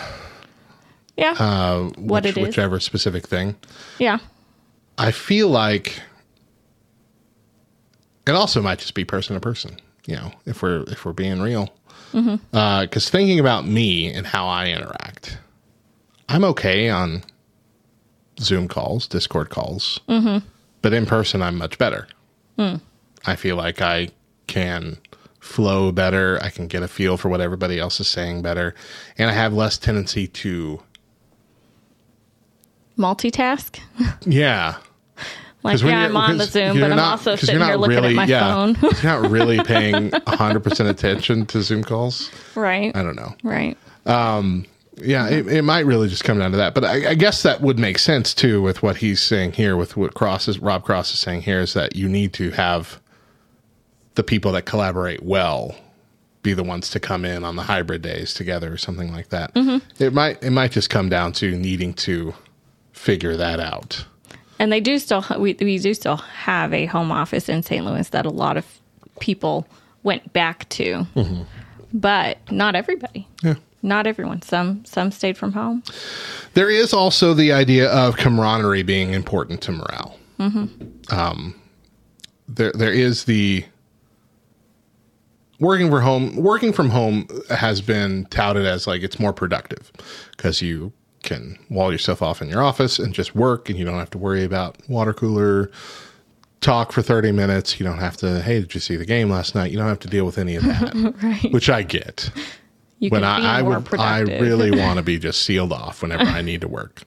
Yeah. 1.18 1.32
Uh, 1.38 1.90
What 1.98 2.24
which- 2.24 2.38
it 2.38 2.42
is. 2.42 2.48
Whichever 2.48 2.80
specific 2.80 3.28
thing. 3.28 3.56
yeah. 4.00 4.20
I 4.98 5.12
feel 5.12 5.48
like 5.48 6.02
it 8.28 8.36
also 8.36 8.62
might 8.62 8.80
just 8.80 8.94
be 8.94 9.06
person 9.06 9.34
to 9.34 9.40
person. 9.40 9.78
You 10.06 10.16
know, 10.16 10.32
if 10.46 10.62
we're 10.62 10.84
if 10.84 11.06
we're 11.06 11.14
being 11.14 11.40
real, 11.40 11.70
mm-hmm. 12.14 12.36
uh, 12.56 12.82
because 12.82 13.10
thinking 13.10 13.40
about 13.40 13.66
me 13.66 14.12
and 14.12 14.26
how 14.28 14.48
I 14.48 14.68
interact, 14.68 15.38
I'm 16.28 16.44
okay 16.44 16.90
on 16.90 17.24
Zoom 18.40 18.68
calls, 18.68 19.08
Discord 19.08 19.50
calls, 19.50 20.00
mm-hmm. 20.10 20.46
but 20.82 20.94
in 20.94 21.06
person, 21.06 21.42
I'm 21.42 21.58
much 21.58 21.78
better. 21.78 22.08
Hmm. 22.58 22.76
I 23.26 23.36
feel 23.36 23.56
like 23.56 23.82
I 23.82 24.10
can 24.48 24.98
flow 25.40 25.92
better. 25.92 26.40
I 26.42 26.50
can 26.50 26.68
get 26.68 26.84
a 26.84 26.88
feel 26.88 27.18
for 27.18 27.30
what 27.30 27.42
everybody 27.42 27.80
else 27.80 28.00
is 28.00 28.08
saying 28.08 28.42
better, 28.42 28.74
and 29.18 29.30
I 29.30 29.34
have 29.34 29.54
less 29.54 29.78
tendency 29.78 30.28
to 30.28 30.82
Multitask. 32.98 33.80
yeah. 34.26 34.78
Like, 35.62 35.82
yeah, 35.82 36.06
I'm 36.06 36.16
on 36.16 36.38
the 36.38 36.46
Zoom, 36.46 36.80
but 36.80 36.90
I'm 36.90 36.96
not- 36.98 37.12
also 37.12 37.36
sitting 37.36 37.60
here 37.62 37.76
looking 37.76 37.98
at 38.06 38.14
my 38.14 38.26
yeah, 38.26 38.54
phone. 38.54 38.78
you're 38.82 39.04
not 39.04 39.30
really 39.30 39.62
paying 39.64 40.12
100% 40.12 40.90
attention 40.90 41.46
to 41.48 41.62
Zoom 41.62 41.84
calls. 41.84 42.32
right. 42.56 42.96
I 42.96 43.04
don't 43.04 43.18
know. 43.18 43.36
Right. 43.44 43.78
Um, 44.06 44.66
yeah, 45.02 45.28
it, 45.28 45.48
it 45.48 45.62
might 45.64 45.86
really 45.86 46.08
just 46.08 46.24
come 46.24 46.40
down 46.40 46.52
to 46.52 46.58
that. 46.58 46.74
But 46.74 46.86
I, 46.86 47.10
I 47.10 47.14
guess 47.14 47.44
that 47.44 47.60
would 47.62 47.78
make 47.78 48.00
sense 48.00 48.34
too 48.34 48.62
with 48.62 48.82
what 48.82 48.98
he's 48.98 49.22
saying 49.22 49.54
here, 49.54 49.76
with 49.76 49.98
what 49.98 50.14
Cross 50.14 50.48
is, 50.48 50.60
Rob 50.60 50.84
Cross 50.86 51.14
is 51.14 51.20
saying 51.20 51.42
here, 51.42 51.60
is 51.60 51.74
that 51.74 51.96
you 51.96 52.08
need 52.08 52.32
to 52.34 52.52
have 52.52 53.02
the 54.20 54.24
people 54.24 54.52
that 54.52 54.66
collaborate 54.66 55.24
well 55.24 55.74
be 56.44 56.52
the 56.52 56.62
ones 56.62 56.90
to 56.90 57.00
come 57.00 57.24
in 57.24 57.46
on 57.46 57.56
the 57.56 57.62
hybrid 57.62 58.02
days 58.02 58.34
together 58.34 58.70
or 58.70 58.76
something 58.76 59.14
like 59.14 59.30
that. 59.30 59.54
Mm-hmm. 59.54 60.04
It 60.04 60.12
might 60.14 60.44
it 60.44 60.50
might 60.50 60.72
just 60.72 60.90
come 60.90 61.08
down 61.08 61.32
to 61.34 61.56
needing 61.56 61.94
to 62.06 62.34
figure 62.92 63.38
that 63.38 63.62
out. 63.62 64.06
And 64.60 64.74
they 64.74 64.82
do 64.82 65.00
still 65.00 65.24
we 65.38 65.56
we 65.62 65.80
do 65.80 65.94
still 65.94 66.18
have 66.18 66.74
a 66.74 66.86
home 66.86 67.14
office 67.14 67.48
in 67.48 67.64
St. 67.64 67.86
Louis 67.86 68.10
that 68.10 68.26
a 68.26 68.30
lot 68.30 68.58
of 68.58 68.66
people 69.22 69.66
went 70.04 70.34
back 70.34 70.68
to, 70.68 71.08
mm-hmm. 71.16 71.44
but 71.94 72.40
not 72.52 72.76
everybody. 72.76 73.26
Yeah. 73.42 73.56
Not 73.84 74.06
everyone. 74.06 74.42
Some 74.42 74.84
some 74.84 75.12
stayed 75.12 75.38
from 75.38 75.54
home. 75.54 75.82
There 76.56 76.70
is 76.70 76.94
also 76.94 77.34
the 77.34 77.54
idea 77.54 77.90
of 77.90 78.18
camaraderie 78.18 78.84
being 78.84 79.14
important 79.14 79.62
to 79.62 79.72
morale. 79.72 80.20
Mm-hmm. 80.38 81.16
Um, 81.18 81.56
there, 82.50 82.72
there 82.74 82.92
is 82.92 83.26
the 83.26 83.64
working 85.60 85.90
from 85.90 86.02
home. 86.02 86.36
Working 86.36 86.74
from 86.74 86.90
home 86.90 87.28
has 87.50 87.82
been 87.82 88.26
touted 88.26 88.66
as 88.66 88.88
like 88.88 89.02
it's 89.04 89.20
more 89.20 89.34
productive 89.34 89.92
because 90.36 90.62
you 90.62 90.92
can 91.24 91.58
wall 91.70 91.92
yourself 91.92 92.22
off 92.22 92.42
in 92.42 92.48
your 92.50 92.64
office 92.64 92.98
and 93.00 93.14
just 93.14 93.36
work, 93.36 93.70
and 93.70 93.78
you 93.78 93.86
don't 93.86 94.00
have 94.00 94.10
to 94.12 94.18
worry 94.18 94.44
about 94.44 94.78
water 94.90 95.14
cooler 95.14 95.70
talk 96.62 96.92
for 96.92 97.02
30 97.02 97.32
minutes. 97.32 97.80
You 97.80 97.86
don't 97.86 98.00
have 98.00 98.18
to, 98.18 98.42
hey, 98.42 98.60
did 98.60 98.74
you 98.74 98.82
see 98.82 98.96
the 98.98 99.06
game 99.06 99.30
last 99.30 99.56
night? 99.56 99.72
You 99.72 99.78
don't 99.78 99.88
have 99.88 100.00
to 100.00 100.08
deal 100.10 100.26
with 100.26 100.38
any 100.38 100.56
of 100.56 100.64
that, 100.64 101.14
Right. 101.24 101.52
which 101.54 101.70
I 101.70 101.84
get 101.84 102.30
You 103.00 103.10
when 103.10 103.24
I, 103.24 103.60
I 103.60 103.62
would 103.62 103.88
I 103.98 104.20
really 104.20 104.70
want 104.78 104.98
to 104.98 105.04
be 105.04 105.18
just 105.20 105.44
sealed 105.44 105.72
off 105.72 106.02
whenever 106.02 106.24
I 106.24 106.42
need 106.42 106.60
to 106.62 106.68
work. 106.68 107.04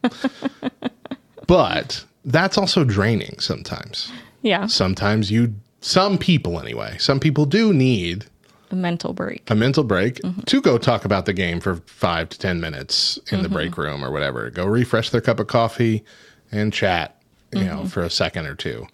but 1.47 2.05
that's 2.25 2.57
also 2.57 2.85
draining 2.85 3.39
sometimes. 3.41 4.11
yeah 4.43 4.67
Sometimes 4.67 5.31
you 5.31 5.55
some 5.81 6.17
people 6.17 6.61
anyway, 6.61 6.97
some 6.99 7.19
people 7.21 7.45
do 7.45 7.73
need 7.75 8.27
a 8.73 8.77
mental 8.77 9.13
break. 9.13 9.49
a 9.51 9.55
mental 9.55 9.85
break 9.85 10.17
mm-hmm. 10.17 10.41
to 10.43 10.61
go 10.61 10.79
talk 10.79 11.05
about 11.05 11.27
the 11.27 11.33
game 11.33 11.61
for 11.61 11.77
5 11.77 12.29
to 12.31 12.39
10 12.39 12.61
minutes 12.61 13.19
in 13.31 13.43
the 13.43 13.49
break 13.49 13.73
mm-hmm. 13.73 13.83
room 13.83 14.05
or 14.05 14.11
whatever. 14.11 14.51
Go 14.51 14.67
refresh 14.67 15.11
their 15.11 15.21
cup 15.21 15.39
of 15.39 15.47
coffee 15.47 16.05
and 16.51 16.73
chat, 16.73 17.23
you 17.53 17.65
know, 17.65 17.79
mm-hmm. 17.79 17.87
for 17.87 18.03
a 18.03 18.11
second 18.11 18.47
or 18.47 18.55
two. 18.55 18.87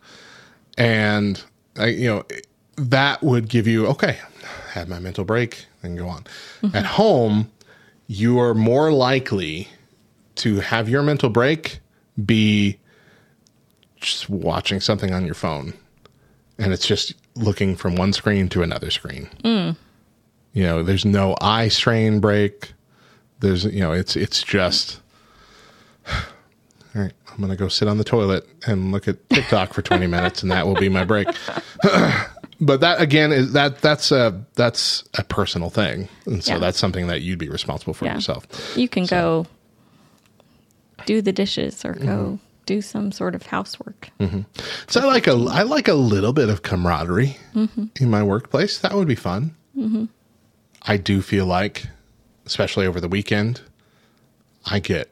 And 0.77 1.43
I, 1.77 1.87
you 1.87 2.09
know, 2.09 2.25
that 2.77 3.23
would 3.23 3.49
give 3.49 3.67
you 3.67 3.87
okay, 3.87 4.19
have 4.73 4.89
my 4.89 4.99
mental 4.99 5.25
break 5.25 5.67
and 5.83 5.97
go 5.97 6.09
on. 6.09 6.25
At 6.75 6.85
home, 6.85 7.51
you 8.07 8.39
are 8.39 8.55
more 8.55 8.93
likely 8.93 9.69
to 10.37 10.61
have 10.61 10.89
your 10.89 11.03
mental 11.03 11.31
break 11.31 11.81
be 12.25 12.79
just 14.01 14.31
watching 14.31 14.81
something 14.81 15.13
on 15.13 15.25
your 15.25 15.35
phone 15.35 15.73
and 16.59 16.73
it's 16.73 16.87
just 16.87 17.15
looking 17.39 17.77
from 17.77 17.97
one 17.97 18.13
screen 18.13 18.49
to 18.51 18.63
another 18.63 18.91
screen. 18.91 19.29
You 19.45 20.63
know, 20.65 20.83
there's 20.83 21.05
no 21.05 21.37
eye 21.41 21.69
strain 21.69 22.21
break. 22.21 22.73
There's, 23.41 23.65
you 23.65 23.81
know, 23.81 23.93
it's 23.93 24.17
it's 24.17 24.43
just 24.43 25.01
all 26.09 27.03
right, 27.03 27.13
I'm 27.31 27.37
going 27.37 27.51
to 27.51 27.57
go 27.57 27.69
sit 27.69 27.87
on 27.87 27.99
the 27.99 28.05
toilet 28.05 28.47
and 28.67 28.91
look 28.93 29.07
at 29.09 29.29
TikTok 29.31 29.73
for 29.75 29.83
20 29.83 30.07
minutes 30.07 30.43
and 30.43 30.51
that 30.51 30.67
will 30.67 30.75
be 30.75 30.89
my 30.89 31.05
break. 31.05 31.29
but 32.61 32.81
that 32.81 33.01
again 33.01 33.31
is 33.31 33.53
that 33.53 33.81
that's 33.83 34.11
a 34.11 34.45
that's 34.55 35.05
a 35.15 35.23
personal 35.25 35.71
thing. 35.71 36.09
And 36.27 36.43
so 36.43 36.55
Yeah. 36.55 36.59
that's 36.59 36.79
something 36.79 37.07
that 37.09 37.21
you'd 37.21 37.39
be 37.39 37.49
responsible 37.51 37.95
for 37.95 38.07
Yeah. 38.07 38.15
yourself. 38.15 38.47
You 38.77 38.89
can 38.89 39.05
go 39.07 39.47
do 41.07 41.23
the 41.23 41.33
dishes 41.33 41.85
or 41.85 41.93
go 41.95 42.01
Mm-hmm. 42.07 42.35
Do 42.69 42.81
some 42.83 43.11
sort 43.13 43.35
of 43.35 43.43
housework. 43.47 44.11
So 44.89 45.01
I 45.01 45.05
like 45.05 45.27
a 45.27 45.33
I 45.33 45.63
like 45.63 45.89
a 45.89 45.95
little 45.95 46.33
bit 46.33 46.49
of 46.51 46.63
camaraderie 46.63 47.37
Mm-hmm. 47.55 47.87
in 48.01 48.11
my 48.11 48.23
workplace. 48.23 48.79
That 48.79 48.93
would 48.95 49.09
be 49.09 49.15
fun. 49.17 49.55
I 50.83 50.97
do 50.97 51.23
feel 51.23 51.47
like, 51.47 51.87
especially 52.47 52.87
over 52.87 53.01
the 53.01 53.09
weekend, 53.09 53.61
I 54.67 54.79
get 54.81 55.09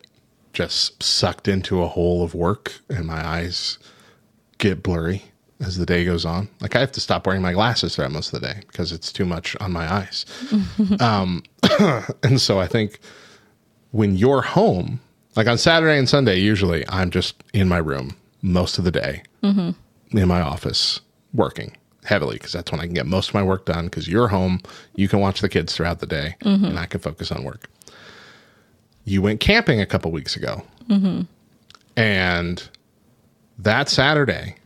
just 0.52 1.02
sucked 1.02 1.48
into 1.48 1.82
a 1.82 1.88
hole 1.88 2.22
of 2.22 2.34
work, 2.34 2.72
and 2.88 3.06
my 3.06 3.26
eyes 3.26 3.78
get 4.58 4.82
blurry 4.82 5.22
as 5.60 5.76
the 5.78 5.86
day 5.86 6.04
goes 6.04 6.24
on. 6.24 6.48
Like 6.60 6.76
I 6.76 6.80
have 6.80 6.92
to 6.92 7.00
stop 7.00 7.26
wearing 7.26 7.42
my 7.42 7.52
glasses 7.52 7.94
throughout 7.96 8.12
most 8.12 8.32
of 8.32 8.40
the 8.40 8.46
day 8.48 8.60
because 8.66 8.92
it's 8.92 9.12
too 9.12 9.24
much 9.26 9.56
on 9.60 9.72
my 9.72 9.90
eyes. 9.92 10.24
um, 11.00 11.42
and 12.22 12.40
so 12.40 12.58
I 12.60 12.66
think 12.66 13.00
when 13.92 14.16
you're 14.16 14.42
home, 14.42 15.00
like 15.36 15.46
on 15.46 15.58
Saturday 15.58 15.98
and 15.98 16.08
Sunday, 16.08 16.38
usually 16.38 16.84
I'm 16.88 17.10
just 17.10 17.42
in 17.52 17.68
my 17.68 17.78
room 17.78 18.16
most 18.42 18.78
of 18.78 18.84
the 18.84 18.90
day 18.90 19.22
mm-hmm. 19.42 19.70
in 20.16 20.28
my 20.28 20.40
office 20.40 21.00
working 21.34 21.76
heavily 22.04 22.36
because 22.36 22.52
that's 22.52 22.70
when 22.72 22.80
I 22.80 22.84
can 22.84 22.94
get 22.94 23.06
most 23.06 23.28
of 23.28 23.34
my 23.34 23.42
work 23.42 23.66
done 23.66 23.86
because 23.86 24.08
you're 24.08 24.28
home, 24.28 24.60
you 24.94 25.08
can 25.08 25.20
watch 25.20 25.40
the 25.40 25.48
kids 25.48 25.74
throughout 25.74 25.98
the 25.98 26.06
day, 26.06 26.36
mm-hmm. 26.40 26.64
and 26.64 26.78
I 26.78 26.86
can 26.86 27.00
focus 27.00 27.30
on 27.30 27.44
work. 27.44 27.68
You 29.04 29.22
went 29.22 29.40
camping 29.40 29.80
a 29.80 29.86
couple 29.86 30.10
weeks 30.10 30.36
ago, 30.36 30.62
mm-hmm. 30.88 31.22
and 31.96 32.68
that 33.58 33.88
Saturday 33.88 34.56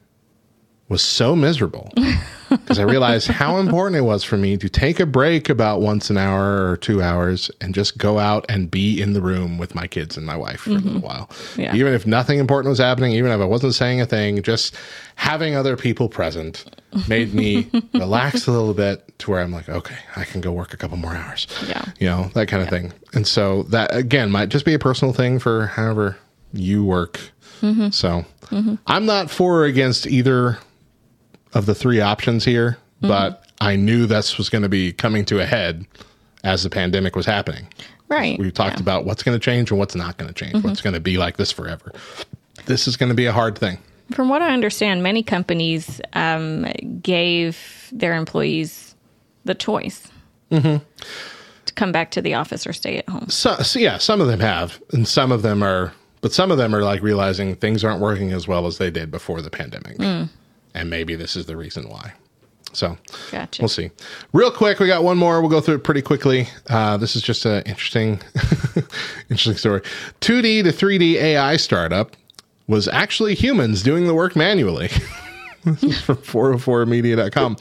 was 0.91 1.03
so 1.03 1.37
miserable 1.37 1.93
because 2.51 2.81
I 2.81 2.83
realized 2.83 3.29
how 3.29 3.59
important 3.59 3.97
it 3.97 4.03
was 4.03 4.25
for 4.25 4.37
me 4.37 4.57
to 4.57 4.69
take 4.69 4.99
a 4.99 5.07
break 5.07 5.49
about 5.49 5.81
once 5.81 6.11
an 6.11 6.19
hour 6.19 6.69
or 6.69 6.77
two 6.77 7.01
hours 7.01 7.49
and 7.61 7.73
just 7.73 7.97
go 7.97 8.19
out 8.19 8.45
and 8.49 8.69
be 8.69 9.01
in 9.01 9.13
the 9.13 9.23
room 9.23 9.57
with 9.57 9.73
my 9.73 9.87
kids 9.87 10.17
and 10.17 10.27
my 10.27 10.37
wife 10.37 10.63
for 10.63 10.71
a 10.71 10.75
little 10.75 10.91
mm-hmm. 10.95 11.07
while. 11.07 11.31
Yeah. 11.57 11.77
Even 11.77 11.95
if 11.95 12.09
nothing 12.09 12.41
important 12.41 12.71
was 12.71 12.81
happening, 12.81 13.13
even 13.13 13.31
if 13.31 13.41
I 13.41 13.45
wasn't 13.45 13.75
saying 13.75 14.01
a 14.01 14.07
thing, 14.07 14.43
just 14.43 14.75
having 15.15 15.55
other 15.55 15.77
people 15.77 16.09
present 16.09 16.65
made 17.09 17.33
me 17.33 17.71
relax 17.95 18.49
a 18.49 18.51
little 18.51 18.75
bit 18.75 19.17
to 19.21 19.31
where 19.31 19.41
I'm 19.41 19.53
like, 19.53 19.69
okay, 19.69 19.99
I 20.17 20.25
can 20.25 20.41
go 20.41 20.51
work 20.51 20.75
a 20.75 20.77
couple 20.77 20.97
more 20.97 21.15
hours. 21.15 21.47
Yeah. 21.69 21.85
You 22.01 22.09
know, 22.09 22.31
that 22.35 22.49
kind 22.49 22.65
of 22.65 22.69
thing. 22.69 22.93
And 23.15 23.29
so 23.29 23.63
that 23.65 23.95
again 23.95 24.33
might 24.33 24.49
just 24.49 24.65
be 24.65 24.75
a 24.75 24.79
personal 24.81 25.15
thing 25.15 25.39
for 25.39 25.67
however 25.67 26.19
you 26.53 26.85
work. 26.85 27.21
Mm-hmm. 27.61 27.91
So 27.91 28.25
mm-hmm. 28.47 28.75
I'm 28.89 29.07
not 29.07 29.31
for 29.31 29.61
or 29.61 29.65
against 29.67 30.09
either 30.09 30.59
of 31.55 31.67
the 31.67 31.75
three 31.75 32.01
options 32.01 32.45
here, 32.45 32.79
but 33.01 33.45
I 33.61 33.77
knew 33.77 34.07
this 34.07 34.39
was 34.39 34.49
going 34.49 34.63
to 34.63 34.69
be 34.69 34.93
coming 34.93 35.25
to 35.27 35.41
a 35.41 35.47
head 35.47 35.87
as 36.45 36.63
the 36.63 36.71
pandemic 36.71 37.17
was 37.17 37.27
happening. 37.27 37.67
Right. 38.09 38.39
We 38.39 38.51
talked 38.51 38.77
Yeah. 38.77 38.83
about 38.83 39.05
what's 39.05 39.23
going 39.23 39.39
to 39.39 39.45
change 39.45 39.71
and 39.71 39.79
what's 39.79 39.95
not 39.95 40.17
going 40.19 40.33
to 40.33 40.35
change, 40.35 40.63
what's 40.65 40.81
going 40.81 40.95
to 40.95 41.01
be 41.01 41.17
like 41.19 41.37
this 41.37 41.53
forever. 41.53 41.93
This 42.67 42.87
is 42.89 42.97
going 42.97 43.09
to 43.11 43.15
be 43.15 43.27
a 43.27 43.33
hard 43.33 43.57
thing. 43.59 43.79
From 44.13 44.29
what 44.29 44.43
I 44.43 44.53
understand, 44.53 45.03
many 45.03 45.23
companies 45.23 46.01
um, 46.15 46.67
gave 47.03 47.89
their 47.93 48.15
employees 48.15 48.95
the 49.45 49.55
choice 49.55 50.09
Mm-hmm. 50.51 50.85
to 51.67 51.73
come 51.75 51.93
back 51.93 52.11
to 52.11 52.21
the 52.21 52.35
office 52.35 52.67
or 52.67 52.73
stay 52.73 52.97
at 52.99 53.09
home. 53.09 53.29
So, 53.29 53.55
so 53.59 53.79
yeah, 53.79 53.99
some 53.99 54.21
of 54.21 54.27
them 54.27 54.41
have, 54.41 54.83
and 54.93 55.07
some 55.07 55.31
of 55.31 55.43
them 55.43 55.63
are, 55.63 55.93
but 56.23 56.33
some 56.33 56.51
of 56.51 56.59
them 56.59 56.75
are 56.75 56.83
like 56.83 57.03
realizing 57.03 57.55
things 57.55 57.85
aren't 57.85 58.01
working 58.01 58.33
as 58.33 58.49
well 58.49 58.67
as 58.67 58.79
they 58.79 58.91
did 58.91 59.13
before 59.13 59.41
the 59.43 59.51
pandemic, 59.51 59.97
and 60.75 60.91
maybe 60.91 61.15
this 61.15 61.37
is 61.37 61.47
the 61.47 61.57
reason 61.57 61.89
why. 61.89 62.13
So 62.73 62.97
Gotcha. 63.33 63.63
we'll 63.63 63.69
see. 63.69 63.91
Real 64.33 64.51
quick, 64.51 64.79
we 64.79 64.87
got 64.87 65.03
one 65.03 65.19
more. 65.19 65.41
We'll 65.41 65.51
go 65.51 65.61
through 65.61 65.77
it 65.77 65.85
pretty 65.85 66.03
quickly. 66.03 66.49
Uh, 66.69 66.97
this 66.97 67.17
is 67.17 67.23
just 67.23 67.45
an 67.45 67.63
interesting, 67.63 68.21
interesting 69.29 69.57
story. 69.57 69.81
2D 70.21 70.63
to 70.65 70.71
3D 70.71 71.15
AI 71.15 71.57
startup 71.57 72.17
was 72.69 72.87
actually 72.89 73.35
humans 73.35 73.83
doing 73.83 74.07
the 74.07 74.15
work 74.15 74.37
manually. 74.37 74.89
this 75.65 75.83
is 75.83 76.01
from 76.01 76.19
404media.com. 76.19 77.57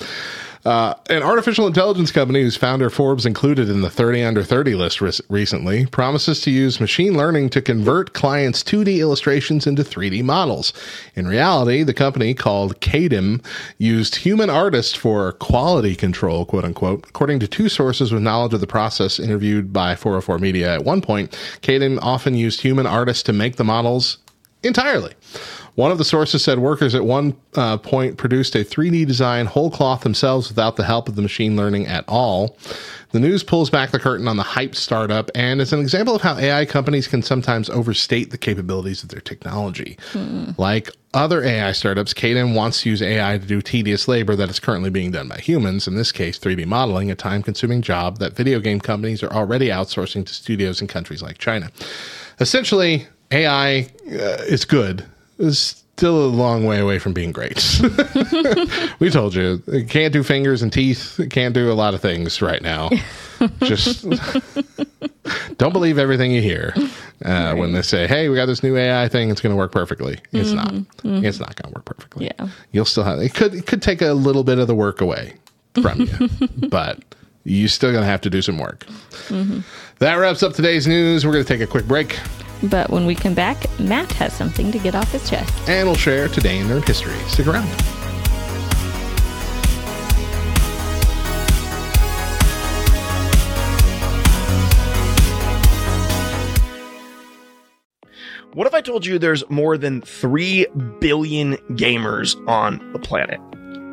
Uh, 0.65 0.93
an 1.09 1.23
artificial 1.23 1.67
intelligence 1.67 2.11
company 2.11 2.41
whose 2.41 2.57
founder 2.57 2.89
Forbes 2.89 3.25
included 3.25 3.69
in 3.69 3.79
the 3.81 3.89
30 3.89 4.23
under 4.23 4.43
30 4.43 4.75
list 4.75 4.99
re- 4.99 5.11
recently 5.29 5.85
promises 5.85 6.41
to 6.41 6.51
use 6.51 6.81
machine 6.81 7.15
learning 7.15 7.49
to 7.49 7.61
convert 7.61 8.13
clients' 8.13 8.61
2D 8.63 8.97
illustrations 8.97 9.65
into 9.65 9.83
3D 9.83 10.21
models. 10.21 10.73
In 11.15 11.27
reality, 11.27 11.83
the 11.83 11.93
company 11.93 12.33
called 12.33 12.81
Kaedim 12.81 13.43
used 13.77 14.17
human 14.17 14.49
artists 14.49 14.93
for 14.93 15.31
quality 15.33 15.95
control, 15.95 16.45
quote 16.45 16.65
unquote. 16.65 17.05
According 17.07 17.39
to 17.39 17.47
two 17.47 17.69
sources 17.69 18.11
with 18.11 18.21
knowledge 18.21 18.53
of 18.53 18.59
the 18.59 18.67
process 18.67 19.17
interviewed 19.17 19.71
by 19.71 19.95
404 19.95 20.39
Media 20.39 20.73
at 20.73 20.83
one 20.83 21.01
point, 21.01 21.31
Kaedim 21.61 21.99
often 22.01 22.33
used 22.33 22.61
human 22.61 22.85
artists 22.85 23.23
to 23.23 23.33
make 23.33 23.55
the 23.55 23.63
models 23.63 24.17
entirely. 24.61 25.13
One 25.79 25.93
of 25.93 25.97
the 25.97 26.03
sources 26.03 26.43
said 26.43 26.59
workers 26.59 26.93
at 26.93 27.05
one 27.05 27.37
uh, 27.55 27.77
point 27.77 28.17
produced 28.17 28.53
a 28.53 28.65
3D 28.65 29.07
design 29.07 29.45
whole 29.45 29.71
cloth 29.71 30.01
themselves 30.01 30.49
without 30.49 30.75
the 30.75 30.83
help 30.83 31.07
of 31.07 31.15
the 31.15 31.21
machine 31.21 31.55
learning 31.55 31.87
at 31.87 32.03
all. 32.05 32.57
The 33.11 33.19
news 33.21 33.43
pulls 33.43 33.69
back 33.69 33.91
the 33.91 33.99
curtain 33.99 34.27
on 34.27 34.35
the 34.35 34.43
hype 34.43 34.75
startup 34.75 35.31
and 35.35 35.61
is 35.61 35.71
an 35.71 35.79
example 35.79 36.13
of 36.13 36.21
how 36.21 36.37
AI 36.37 36.65
companies 36.65 37.07
can 37.07 37.21
sometimes 37.21 37.69
overstate 37.69 38.29
the 38.29 38.37
capabilities 38.37 39.03
of 39.03 39.07
their 39.07 39.21
technology. 39.21 39.97
Like 40.57 40.89
other 41.13 41.45
AI 41.45 41.71
startups, 41.71 42.13
Kaedim 42.13 42.53
wants 42.53 42.81
to 42.81 42.89
use 42.89 43.01
AI 43.01 43.37
to 43.37 43.45
do 43.45 43.61
tedious 43.61 44.09
labor 44.09 44.35
that 44.35 44.49
is 44.49 44.59
currently 44.59 44.89
being 44.89 45.11
done 45.11 45.29
by 45.29 45.37
humans, 45.37 45.87
in 45.87 45.95
this 45.95 46.11
case, 46.11 46.37
3D 46.37 46.65
modeling, 46.65 47.09
a 47.09 47.15
time 47.15 47.41
consuming 47.41 47.81
job 47.81 48.19
that 48.19 48.33
video 48.33 48.59
game 48.59 48.81
companies 48.81 49.23
are 49.23 49.31
already 49.31 49.69
outsourcing 49.69 50.25
to 50.25 50.33
studios 50.33 50.81
in 50.81 50.87
countries 50.87 51.21
like 51.21 51.37
China. 51.37 51.71
Essentially, 52.41 53.07
AI 53.31 53.87
uh, 54.07 54.43
is 54.43 54.65
good. 54.65 55.05
It's 55.39 55.57
still 55.99 56.25
a 56.25 56.27
long 56.27 56.65
way 56.65 56.79
away 56.79 56.97
from 56.97 57.13
being 57.13 57.33
great. 57.33 57.81
we 58.99 59.09
told 59.09 59.35
you, 59.35 59.61
it 59.67 59.89
can't 59.89 60.13
do 60.13 60.23
fingers 60.23 60.61
and 60.61 60.71
teeth. 60.71 61.19
It 61.19 61.29
can't 61.29 61.53
do 61.53 61.71
a 61.71 61.73
lot 61.73 61.93
of 61.93 62.01
things 62.01 62.41
right 62.41 62.61
now. 62.61 62.89
Just 63.63 64.07
don't 65.57 65.73
believe 65.73 65.97
everything 65.97 66.31
you 66.31 66.41
hear 66.41 66.73
uh, 67.25 67.53
when 67.55 67.73
they 67.73 67.81
say, 67.81 68.07
"Hey, 68.07 68.29
we 68.29 68.35
got 68.35 68.45
this 68.45 68.63
new 68.63 68.77
AI 68.77 69.09
thing. 69.09 69.29
It's 69.29 69.41
going 69.41 69.51
to 69.51 69.57
work 69.57 69.73
perfectly." 69.73 70.19
It's 70.31 70.51
not. 70.51 70.69
Mm-hmm. 70.69 71.07
Mm-hmm. 71.07 71.25
It's 71.25 71.39
not 71.39 71.55
going 71.55 71.73
to 71.73 71.77
work 71.77 71.85
perfectly. 71.85 72.25
Yeah. 72.27 72.47
You'll 72.71 72.85
still 72.85 73.03
have 73.03 73.19
it. 73.19 73.33
Could 73.33 73.53
it 73.53 73.65
could 73.65 73.81
take 73.81 74.01
a 74.01 74.13
little 74.13 74.43
bit 74.43 74.57
of 74.57 74.67
the 74.67 74.75
work 74.75 75.01
away 75.01 75.35
from 75.81 76.01
you, 76.01 76.29
but 76.69 77.03
you're 77.43 77.67
still 77.67 77.91
going 77.91 78.03
to 78.03 78.09
have 78.09 78.21
to 78.21 78.29
do 78.29 78.41
some 78.41 78.57
work. 78.57 78.85
Mm-hmm. 79.27 79.59
That 79.99 80.15
wraps 80.15 80.43
up 80.43 80.53
today's 80.53 80.87
news. 80.87 81.25
We're 81.25 81.33
going 81.33 81.43
to 81.43 81.47
take 81.53 81.61
a 81.61 81.67
quick 81.67 81.85
break, 81.87 82.17
But 82.63 82.89
when 82.89 83.05
we 83.05 83.15
come 83.15 83.33
back, 83.33 83.57
Matt 83.79 84.11
has 84.13 84.33
something 84.33 84.71
to 84.71 84.79
get 84.79 84.95
off 84.95 85.11
his 85.11 85.29
chest. 85.29 85.53
and 85.69 85.87
we'll 85.87 85.95
share 85.97 86.27
today 86.29 86.59
in 86.59 86.67
nerd 86.67 86.87
history. 86.87 87.15
Stick 87.27 87.47
around. 87.47 87.67
What 98.53 98.65
if 98.65 98.73
I 98.73 98.81
told 98.81 99.05
you 99.05 99.19
there's 99.19 99.47
more 99.49 99.77
than 99.77 100.01
3 100.01 100.65
billion 100.99 101.55
gamers 101.77 102.35
on 102.47 102.91
the 102.93 102.99
planet? 102.99 103.39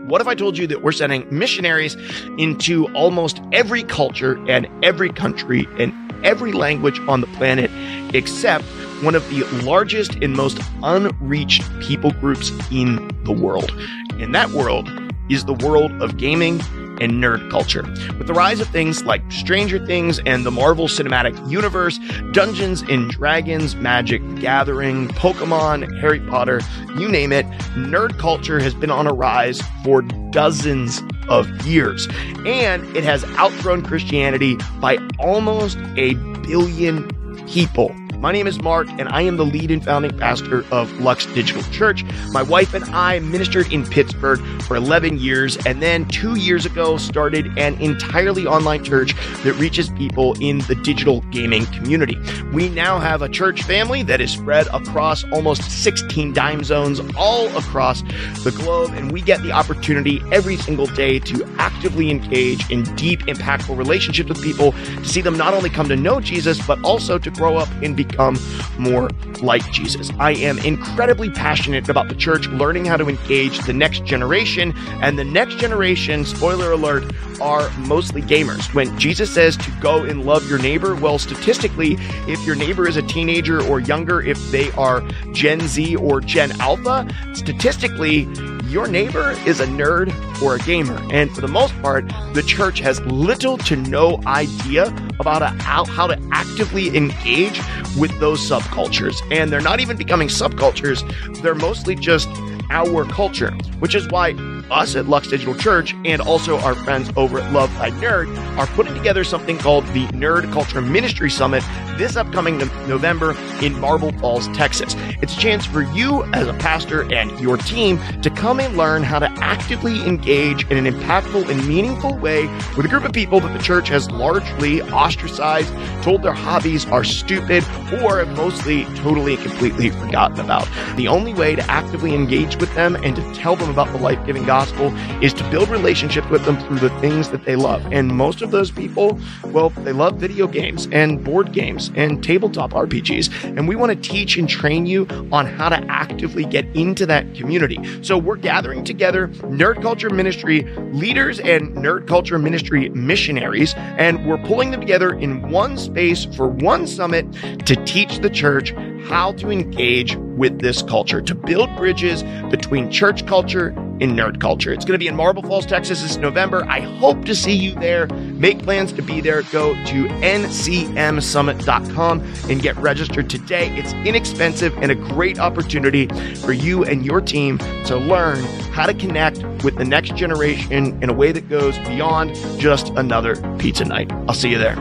What 0.06 0.20
if 0.20 0.28
I 0.28 0.36
told 0.36 0.56
you 0.56 0.68
that 0.68 0.82
we're 0.82 0.92
sending 0.92 1.26
missionaries 1.36 1.96
into 2.38 2.86
almost 2.94 3.40
every 3.50 3.82
culture 3.82 4.38
and 4.48 4.68
every 4.84 5.10
country 5.10 5.66
and 5.80 5.92
every 6.24 6.52
language 6.52 7.00
on 7.08 7.20
the 7.20 7.26
planet 7.28 7.72
except 8.14 8.64
one 9.02 9.16
of 9.16 9.28
the 9.30 9.42
largest 9.64 10.14
and 10.14 10.34
most 10.34 10.60
unreached 10.84 11.64
people 11.80 12.12
groups 12.12 12.52
in 12.70 13.10
the 13.24 13.32
world? 13.32 13.72
And 14.20 14.32
that 14.32 14.50
world 14.50 14.88
is 15.28 15.44
the 15.44 15.54
world 15.54 15.90
of 16.00 16.16
gaming 16.18 16.60
and 17.00 17.22
nerd 17.22 17.50
culture. 17.50 17.82
With 18.18 18.26
the 18.26 18.34
rise 18.34 18.60
of 18.60 18.68
things 18.68 19.04
like 19.04 19.22
Stranger 19.30 19.84
Things 19.84 20.20
and 20.26 20.44
the 20.44 20.50
Marvel 20.50 20.88
Cinematic 20.88 21.50
Universe, 21.50 21.98
Dungeons 22.32 22.82
and 22.82 23.10
Dragons, 23.10 23.76
Magic 23.76 24.22
Gathering, 24.36 25.08
Pokemon, 25.08 26.00
Harry 26.00 26.20
Potter, 26.20 26.60
you 26.98 27.08
name 27.08 27.32
it, 27.32 27.46
nerd 27.74 28.18
culture 28.18 28.58
has 28.60 28.74
been 28.74 28.90
on 28.90 29.06
a 29.06 29.12
rise 29.12 29.62
for 29.84 30.02
dozens 30.30 31.02
of 31.28 31.66
years. 31.66 32.08
And 32.44 32.84
it 32.96 33.04
has 33.04 33.24
outgrown 33.36 33.82
Christianity 33.82 34.56
by 34.80 34.98
almost 35.18 35.78
a 35.96 36.14
billion 36.46 37.08
people. 37.46 37.94
My 38.20 38.32
name 38.32 38.46
is 38.46 38.60
Mark, 38.62 38.88
and 38.98 39.10
I 39.10 39.20
am 39.22 39.36
the 39.36 39.44
lead 39.44 39.70
and 39.70 39.84
founding 39.84 40.16
pastor 40.16 40.64
of 40.70 40.90
Lux 41.00 41.26
Digital 41.26 41.62
Church. 41.64 42.02
My 42.32 42.42
wife 42.42 42.72
and 42.72 42.84
I 42.86 43.18
ministered 43.18 43.70
in 43.70 43.84
Pittsburgh 43.84 44.40
for 44.62 44.74
11 44.74 45.18
years, 45.18 45.58
and 45.66 45.82
then 45.82 46.06
two 46.06 46.34
years 46.36 46.64
ago 46.64 46.96
started 46.96 47.46
an 47.58 47.74
entirely 47.74 48.46
online 48.46 48.82
church 48.82 49.14
that 49.44 49.52
reaches 49.54 49.90
people 49.90 50.34
in 50.40 50.58
the 50.60 50.74
digital 50.76 51.20
gaming 51.30 51.66
community. 51.66 52.18
We 52.52 52.70
now 52.70 52.98
have 52.98 53.20
a 53.20 53.28
church 53.28 53.62
family 53.64 54.02
that 54.04 54.22
is 54.22 54.30
spread 54.30 54.66
across 54.68 55.24
almost 55.30 55.62
16 55.70 56.32
time 56.32 56.64
zones 56.64 57.00
all 57.18 57.54
across 57.56 58.00
the 58.44 58.54
globe, 58.56 58.92
and 58.94 59.12
we 59.12 59.20
get 59.20 59.42
the 59.42 59.52
opportunity 59.52 60.22
every 60.32 60.56
single 60.56 60.86
day 60.86 61.18
to 61.18 61.44
actively 61.58 62.10
engage 62.10 62.70
in 62.70 62.82
deep, 62.96 63.20
impactful 63.26 63.76
relationships 63.76 64.30
with 64.30 64.42
people 64.42 64.72
to 64.72 65.04
see 65.04 65.20
them 65.20 65.36
not 65.36 65.52
only 65.52 65.68
come 65.68 65.88
to 65.88 65.96
know 65.96 66.18
Jesus, 66.18 66.64
but 66.66 66.82
also 66.82 67.18
to 67.18 67.30
grow 67.30 67.58
up 67.58 67.68
and 67.82 67.94
become 68.08 68.38
more 68.78 69.10
like 69.42 69.70
Jesus. 69.72 70.10
I 70.18 70.32
am 70.32 70.58
incredibly 70.60 71.30
passionate 71.30 71.88
about 71.88 72.08
the 72.08 72.14
church 72.14 72.46
learning 72.48 72.84
how 72.84 72.96
to 72.96 73.08
engage 73.08 73.58
the 73.60 73.72
next 73.72 74.04
generation, 74.04 74.74
and 75.02 75.18
the 75.18 75.24
next 75.24 75.58
generation, 75.58 76.24
spoiler 76.24 76.72
alert, 76.72 77.04
are 77.40 77.70
mostly 77.78 78.22
gamers. 78.22 78.72
When 78.74 78.98
Jesus 78.98 79.30
says 79.30 79.56
to 79.58 79.70
go 79.80 80.04
and 80.04 80.24
love 80.24 80.48
your 80.48 80.58
neighbor, 80.58 80.94
well, 80.94 81.18
statistically, 81.18 81.96
if 82.26 82.44
your 82.46 82.56
neighbor 82.56 82.88
is 82.88 82.96
a 82.96 83.02
teenager 83.02 83.62
or 83.62 83.80
younger, 83.80 84.20
if 84.22 84.38
they 84.50 84.70
are 84.72 85.02
Gen 85.32 85.60
Z 85.60 85.96
or 85.96 86.20
Gen 86.20 86.58
Alpha, 86.60 87.06
statistically, 87.34 88.26
your 88.68 88.86
neighbor 88.86 89.30
is 89.46 89.60
a 89.60 89.66
nerd 89.66 90.12
or 90.42 90.56
a 90.56 90.58
gamer. 90.60 91.00
And 91.12 91.30
for 91.34 91.40
the 91.40 91.48
most 91.48 91.74
part, 91.82 92.08
the 92.34 92.42
church 92.42 92.80
has 92.80 93.00
little 93.02 93.58
to 93.58 93.76
no 93.76 94.20
idea 94.26 94.86
about 95.18 95.42
how, 95.60 96.06
to 96.06 96.20
actively 96.32 96.96
engage 96.96 97.60
with 97.98 98.18
those 98.20 98.40
subcultures. 98.40 99.16
And 99.30 99.52
they're 99.52 99.60
not 99.60 99.80
even 99.80 99.96
becoming 99.96 100.28
subcultures, 100.28 101.02
they're 101.42 101.54
mostly 101.54 101.94
just 101.94 102.28
our 102.70 103.04
culture, 103.04 103.52
which 103.78 103.94
is 103.94 104.08
why 104.08 104.32
us 104.70 104.96
at 104.96 105.06
Lux 105.06 105.28
Digital 105.28 105.54
Church 105.54 105.94
and 106.04 106.20
also 106.20 106.58
our 106.58 106.74
friends 106.74 107.10
over 107.16 107.38
at 107.38 107.52
Love 107.52 107.72
Thy 107.74 107.90
Nerd 107.90 108.36
are 108.58 108.66
putting 108.68 108.94
together 108.94 109.24
something 109.24 109.58
called 109.58 109.86
the 109.88 110.06
Nerd 110.08 110.52
Culture 110.52 110.80
Ministry 110.80 111.30
Summit 111.30 111.62
this 111.96 112.16
upcoming 112.16 112.58
November 112.86 113.34
in 113.62 113.78
Marble 113.80 114.12
Falls, 114.12 114.48
Texas. 114.48 114.94
It's 115.22 115.34
a 115.34 115.40
chance 115.40 115.64
for 115.64 115.82
you 115.82 116.24
as 116.34 116.46
a 116.46 116.54
pastor 116.54 117.10
and 117.12 117.38
your 117.40 117.56
team 117.56 117.98
to 118.22 118.30
come 118.30 118.60
and 118.60 118.76
learn 118.76 119.02
how 119.02 119.18
to 119.18 119.30
actively 119.42 120.06
engage 120.06 120.68
in 120.70 120.84
an 120.84 120.92
impactful 120.92 121.48
and 121.48 121.66
meaningful 121.66 122.16
way 122.18 122.46
with 122.76 122.84
a 122.84 122.88
group 122.88 123.04
of 123.04 123.12
people 123.12 123.40
that 123.40 123.56
the 123.56 123.62
church 123.62 123.88
has 123.88 124.10
largely 124.10 124.82
ostracized, 124.82 125.72
told 126.02 126.22
their 126.22 126.32
hobbies 126.32 126.86
are 126.86 127.04
stupid, 127.04 127.64
or 128.02 128.24
mostly 128.26 128.84
totally 128.96 129.34
and 129.34 129.42
completely 129.42 129.90
forgotten 129.90 130.40
about. 130.40 130.68
The 130.96 131.08
only 131.08 131.32
way 131.32 131.56
to 131.56 131.70
actively 131.70 132.14
engage 132.14 132.56
with 132.56 132.74
them 132.74 132.96
and 132.96 133.16
to 133.16 133.34
tell 133.34 133.56
them 133.56 133.70
about 133.70 133.90
the 133.92 133.98
life 133.98 134.24
giving 134.26 134.44
gospel 134.44 134.94
is 135.22 135.32
to 135.34 135.50
build 135.50 135.68
relationships 135.68 136.28
with 136.28 136.44
them 136.44 136.58
through 136.66 136.78
the 136.78 136.90
things 137.00 137.30
that 137.30 137.44
they 137.44 137.56
love. 137.56 137.86
And 137.92 138.08
most 138.08 138.42
of 138.42 138.50
those 138.50 138.70
people, 138.70 139.18
well, 139.46 139.70
they 139.70 139.92
love 139.92 140.16
video 140.16 140.46
games 140.46 140.88
and 140.92 141.24
board 141.24 141.52
games 141.52 141.85
and 141.94 142.22
tabletop 142.22 142.72
RPGs. 142.72 143.56
And 143.56 143.68
we 143.68 143.76
want 143.76 143.90
to 143.90 144.08
teach 144.08 144.36
and 144.36 144.48
train 144.48 144.86
you 144.86 145.06
on 145.32 145.46
how 145.46 145.68
to 145.68 145.76
actively 145.88 146.44
get 146.44 146.64
into 146.74 147.06
that 147.06 147.34
community. 147.34 147.78
So 148.02 148.18
we're 148.18 148.36
gathering 148.36 148.84
together 148.84 149.28
nerd 149.28 149.82
culture 149.82 150.10
ministry 150.10 150.62
leaders 150.92 151.40
and 151.40 151.76
nerd 151.76 152.06
culture 152.06 152.38
ministry 152.38 152.88
missionaries, 152.90 153.74
and 153.76 154.26
we're 154.26 154.38
pulling 154.38 154.70
them 154.70 154.80
together 154.80 155.14
in 155.14 155.50
one 155.50 155.76
space 155.76 156.24
for 156.24 156.48
one 156.48 156.86
summit 156.86 157.30
to 157.66 157.76
teach 157.84 158.18
the 158.18 158.30
church 158.30 158.72
how 159.04 159.32
to 159.32 159.50
engage 159.50 160.16
with 160.16 160.60
this 160.60 160.82
culture, 160.82 161.22
to 161.22 161.34
build 161.34 161.74
bridges 161.76 162.22
between 162.50 162.90
church 162.90 163.26
culture 163.26 163.72
and 164.00 164.12
nerd 164.12 164.40
culture. 164.40 164.72
It's 164.72 164.84
going 164.84 164.94
to 164.94 164.98
be 164.98 165.08
in 165.08 165.16
Marble 165.16 165.42
Falls, 165.42 165.66
Texas 165.66 166.02
this 166.02 166.16
November. 166.16 166.64
I 166.68 166.80
hope 166.80 167.24
to 167.24 167.34
see 167.34 167.54
you 167.54 167.74
there. 167.74 168.06
Make 168.06 168.62
plans 168.62 168.92
to 168.92 169.02
be 169.02 169.20
there. 169.20 169.42
Go 169.44 169.74
to 169.74 170.06
ncmsummit.com 170.06 172.20
and 172.50 172.62
get 172.62 172.76
registered 172.76 173.30
today. 173.30 173.76
It's 173.76 173.92
inexpensive 174.06 174.76
and 174.78 174.90
a 174.90 174.94
great 174.94 175.38
opportunity 175.38 176.08
for 176.36 176.52
you 176.52 176.84
and 176.84 177.04
your 177.04 177.20
team 177.20 177.58
to 177.86 177.96
learn 177.96 178.42
how 178.72 178.86
to 178.86 178.94
connect 178.94 179.38
with 179.64 179.76
the 179.76 179.84
next 179.84 180.16
generation 180.16 181.02
in 181.02 181.10
a 181.10 181.14
way 181.14 181.32
that 181.32 181.48
goes 181.48 181.76
beyond 181.78 182.34
just 182.58 182.90
another 182.90 183.36
pizza 183.58 183.84
night. 183.84 184.12
I'll 184.28 184.34
see 184.34 184.50
you 184.50 184.58
there. 184.58 184.76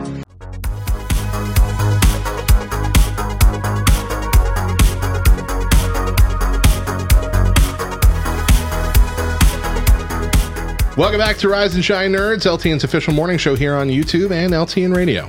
Welcome 10.96 11.18
back 11.20 11.36
to 11.38 11.48
Rise 11.48 11.74
and 11.74 11.84
Shine 11.84 12.12
Nerds, 12.12 12.46
LTN's 12.46 12.82
official 12.82 13.12
morning 13.12 13.36
show 13.36 13.54
here 13.54 13.74
on 13.74 13.88
YouTube 13.88 14.30
and 14.30 14.52
LTN 14.54 14.96
Radio. 14.96 15.28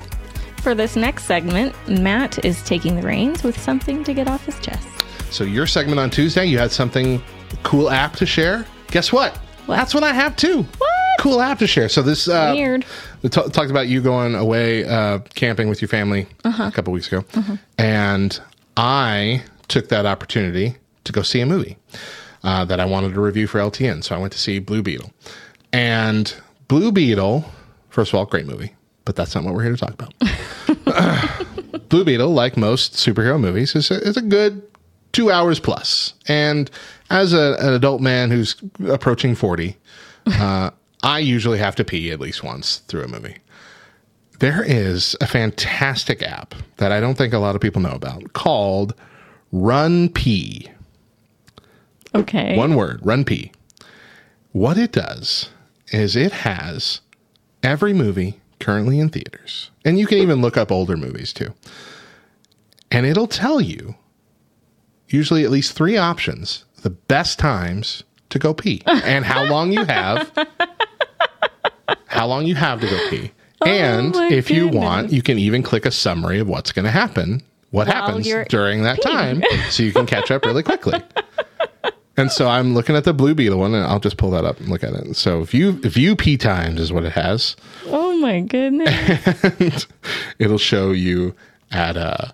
For 0.61 0.73
this 0.73 0.95
next 0.95 1.25
segment, 1.25 1.75
Matt 1.89 2.43
is 2.45 2.63
taking 2.63 2.95
the 2.95 3.01
reins 3.01 3.43
with 3.43 3.59
something 3.59 4.03
to 4.05 4.13
get 4.13 4.29
off 4.29 4.45
his 4.45 4.57
chest. 4.59 4.87
So 5.29 5.43
your 5.43 5.67
segment 5.67 5.99
on 5.99 6.09
Tuesday, 6.09 6.45
you 6.45 6.57
had 6.57 6.71
something 6.71 7.21
cool 7.63 7.89
app 7.89 8.15
to 8.17 8.25
share. 8.25 8.65
Guess 8.91 9.11
what? 9.11 9.35
What? 9.65 9.75
That's 9.75 9.93
what 9.93 10.03
I 10.03 10.13
have 10.13 10.37
too. 10.37 10.63
What? 10.77 10.89
Cool 11.19 11.41
app 11.41 11.59
to 11.59 11.67
share. 11.67 11.89
So 11.89 12.01
this 12.01 12.29
uh, 12.29 12.53
Weird. 12.55 12.85
we 13.21 13.27
ta- 13.29 13.47
talked 13.47 13.69
about 13.71 13.87
you 13.89 14.01
going 14.01 14.35
away 14.35 14.85
uh, 14.85 15.19
camping 15.35 15.67
with 15.67 15.81
your 15.81 15.89
family 15.89 16.27
Uh-huh. 16.45 16.63
a 16.63 16.71
couple 16.71 16.93
weeks 16.93 17.11
ago, 17.11 17.25
and 17.77 18.39
I 18.77 19.43
took 19.67 19.89
that 19.89 20.05
opportunity 20.05 20.77
to 21.03 21.11
go 21.11 21.23
see 21.23 21.41
a 21.41 21.45
movie 21.45 21.75
uh, 22.43 22.63
that 22.65 22.79
I 22.79 22.85
wanted 22.85 23.13
to 23.15 23.19
review 23.19 23.47
for 23.47 23.59
LTN. 23.59 24.03
So 24.03 24.15
I 24.15 24.17
went 24.19 24.31
to 24.33 24.39
see 24.39 24.59
Blue 24.59 24.81
Beetle, 24.83 25.11
and 25.77 26.33
Blue 26.67 26.91
Beetle. 26.91 27.45
First 27.89 28.11
of 28.11 28.15
all, 28.15 28.25
great 28.25 28.47
movie, 28.47 28.73
but 29.05 29.15
that's 29.15 29.35
not 29.35 29.43
what 29.43 29.53
we're 29.53 29.63
here 29.63 29.75
to 29.75 29.77
talk 29.77 29.93
about. 29.93 30.13
Blue 31.89 32.03
Beetle, 32.03 32.33
like 32.33 32.57
most 32.57 32.93
superhero 32.93 33.39
movies, 33.39 33.75
is 33.75 33.91
a, 33.91 34.01
is 34.01 34.17
a 34.17 34.21
good 34.21 34.63
two 35.11 35.31
hours 35.31 35.59
plus. 35.59 36.15
And 36.27 36.69
as 37.11 37.31
a, 37.31 37.57
an 37.59 37.73
adult 37.73 38.01
man 38.01 38.31
who's 38.31 38.55
approaching 38.87 39.35
40, 39.35 39.77
uh, 40.25 40.71
I 41.03 41.19
usually 41.19 41.59
have 41.59 41.75
to 41.75 41.85
pee 41.85 42.11
at 42.11 42.19
least 42.19 42.43
once 42.43 42.79
through 42.87 43.03
a 43.03 43.07
movie. 43.07 43.37
There 44.39 44.63
is 44.63 45.15
a 45.21 45.27
fantastic 45.27 46.23
app 46.23 46.55
that 46.77 46.91
I 46.91 46.99
don't 46.99 47.17
think 47.17 47.33
a 47.33 47.39
lot 47.39 47.55
of 47.55 47.61
people 47.61 47.81
know 47.81 47.91
about 47.91 48.33
called 48.33 48.95
RunPee. 49.53 50.71
Okay. 52.15 52.57
One 52.57 52.75
word, 52.75 53.01
RunPee. 53.01 53.51
What 54.51 54.77
it 54.77 54.91
does 54.91 55.49
is 55.91 56.15
it 56.15 56.31
has 56.31 57.01
every 57.63 57.93
movie 57.93 58.39
currently 58.59 58.99
in 58.99 59.09
theaters. 59.09 59.71
And 59.85 59.99
you 59.99 60.07
can 60.07 60.17
even 60.19 60.41
look 60.41 60.57
up 60.57 60.71
older 60.71 60.97
movies 60.97 61.33
too. 61.33 61.53
And 62.91 63.05
it'll 63.05 63.27
tell 63.27 63.61
you, 63.61 63.95
usually 65.09 65.43
at 65.43 65.51
least 65.51 65.73
three 65.73 65.97
options, 65.97 66.65
the 66.81 66.89
best 66.89 67.39
times 67.39 68.03
to 68.29 68.39
go 68.39 68.53
pee 68.53 68.81
and 68.85 69.25
how 69.25 69.43
long 69.43 69.71
you 69.71 69.85
have. 69.85 70.31
how 72.07 72.27
long 72.27 72.45
you 72.45 72.55
have 72.55 72.81
to 72.81 72.87
go 72.87 73.09
pee. 73.09 73.31
Oh 73.61 73.65
and 73.65 74.13
my 74.13 74.29
if 74.29 74.51
you 74.51 74.67
want, 74.67 75.11
you 75.11 75.21
can 75.21 75.39
even 75.39 75.63
click 75.63 75.85
a 75.85 75.91
summary 75.91 76.39
of 76.39 76.47
what's 76.47 76.71
going 76.71 76.85
to 76.85 76.91
happen, 76.91 77.41
what 77.71 77.87
While 77.87 77.95
happens 77.95 78.27
during 78.49 78.83
that 78.83 79.01
time, 79.01 79.43
so 79.69 79.83
you 79.83 79.91
can 79.91 80.05
catch 80.05 80.29
up 80.29 80.45
really 80.45 80.63
quickly. 80.63 81.01
And 82.17 82.31
so 82.31 82.47
I'm 82.47 82.73
looking 82.73 82.95
at 82.95 83.03
the 83.03 83.13
Blue 83.13 83.35
Beetle 83.35 83.59
one, 83.59 83.75
and 83.75 83.85
I'll 83.85 83.99
just 83.99 84.17
pull 84.17 84.31
that 84.31 84.43
up 84.43 84.59
and 84.59 84.69
look 84.69 84.83
at 84.83 84.93
it. 84.93 85.15
So 85.15 85.43
view 85.43 85.73
view 85.73 86.15
p 86.15 86.35
times 86.35 86.81
is 86.81 86.91
what 86.91 87.05
it 87.05 87.13
has. 87.13 87.55
oh 87.85 88.17
my 88.17 88.41
goodness. 88.41 89.87
It'll 90.39 90.57
show 90.57 90.91
you 90.91 91.35
at 91.71 91.95
uh 91.95 92.31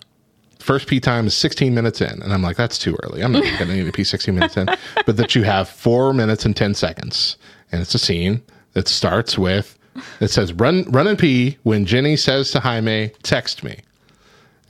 first 0.60 0.88
p 0.88 1.00
time 1.02 1.28
is 1.28 1.34
16 1.36 1.76
minutes 1.76 2.00
in, 2.02 2.22
and 2.22 2.34
I'm 2.34 2.42
like, 2.42 2.56
that's 2.56 2.78
too 2.80 2.98
early. 3.04 3.22
I'm 3.22 3.34
not 3.34 3.44
going 3.44 3.58
to 3.70 3.76
need 3.76 3.86
to 3.86 3.92
pee 3.92 4.06
16 4.06 4.34
minutes 4.34 4.56
in, 4.56 4.68
but 5.06 5.18
that 5.18 5.36
you 5.36 5.44
have 5.44 5.68
four 5.68 6.14
minutes 6.14 6.46
and 6.46 6.56
10 6.56 6.74
seconds, 6.76 7.38
and 7.72 7.82
it's 7.82 7.94
a 7.94 8.00
scene 8.00 8.42
that 8.74 8.88
starts 8.88 9.38
with 9.38 9.78
it 10.20 10.30
says 10.30 10.54
run 10.54 10.86
run 10.90 11.08
and 11.08 11.20
pee 11.20 11.58
when 11.64 11.86
Jenny 11.86 12.16
says 12.16 12.52
to 12.52 12.60
Jaime, 12.62 13.12
text 13.24 13.64
me. 13.64 13.80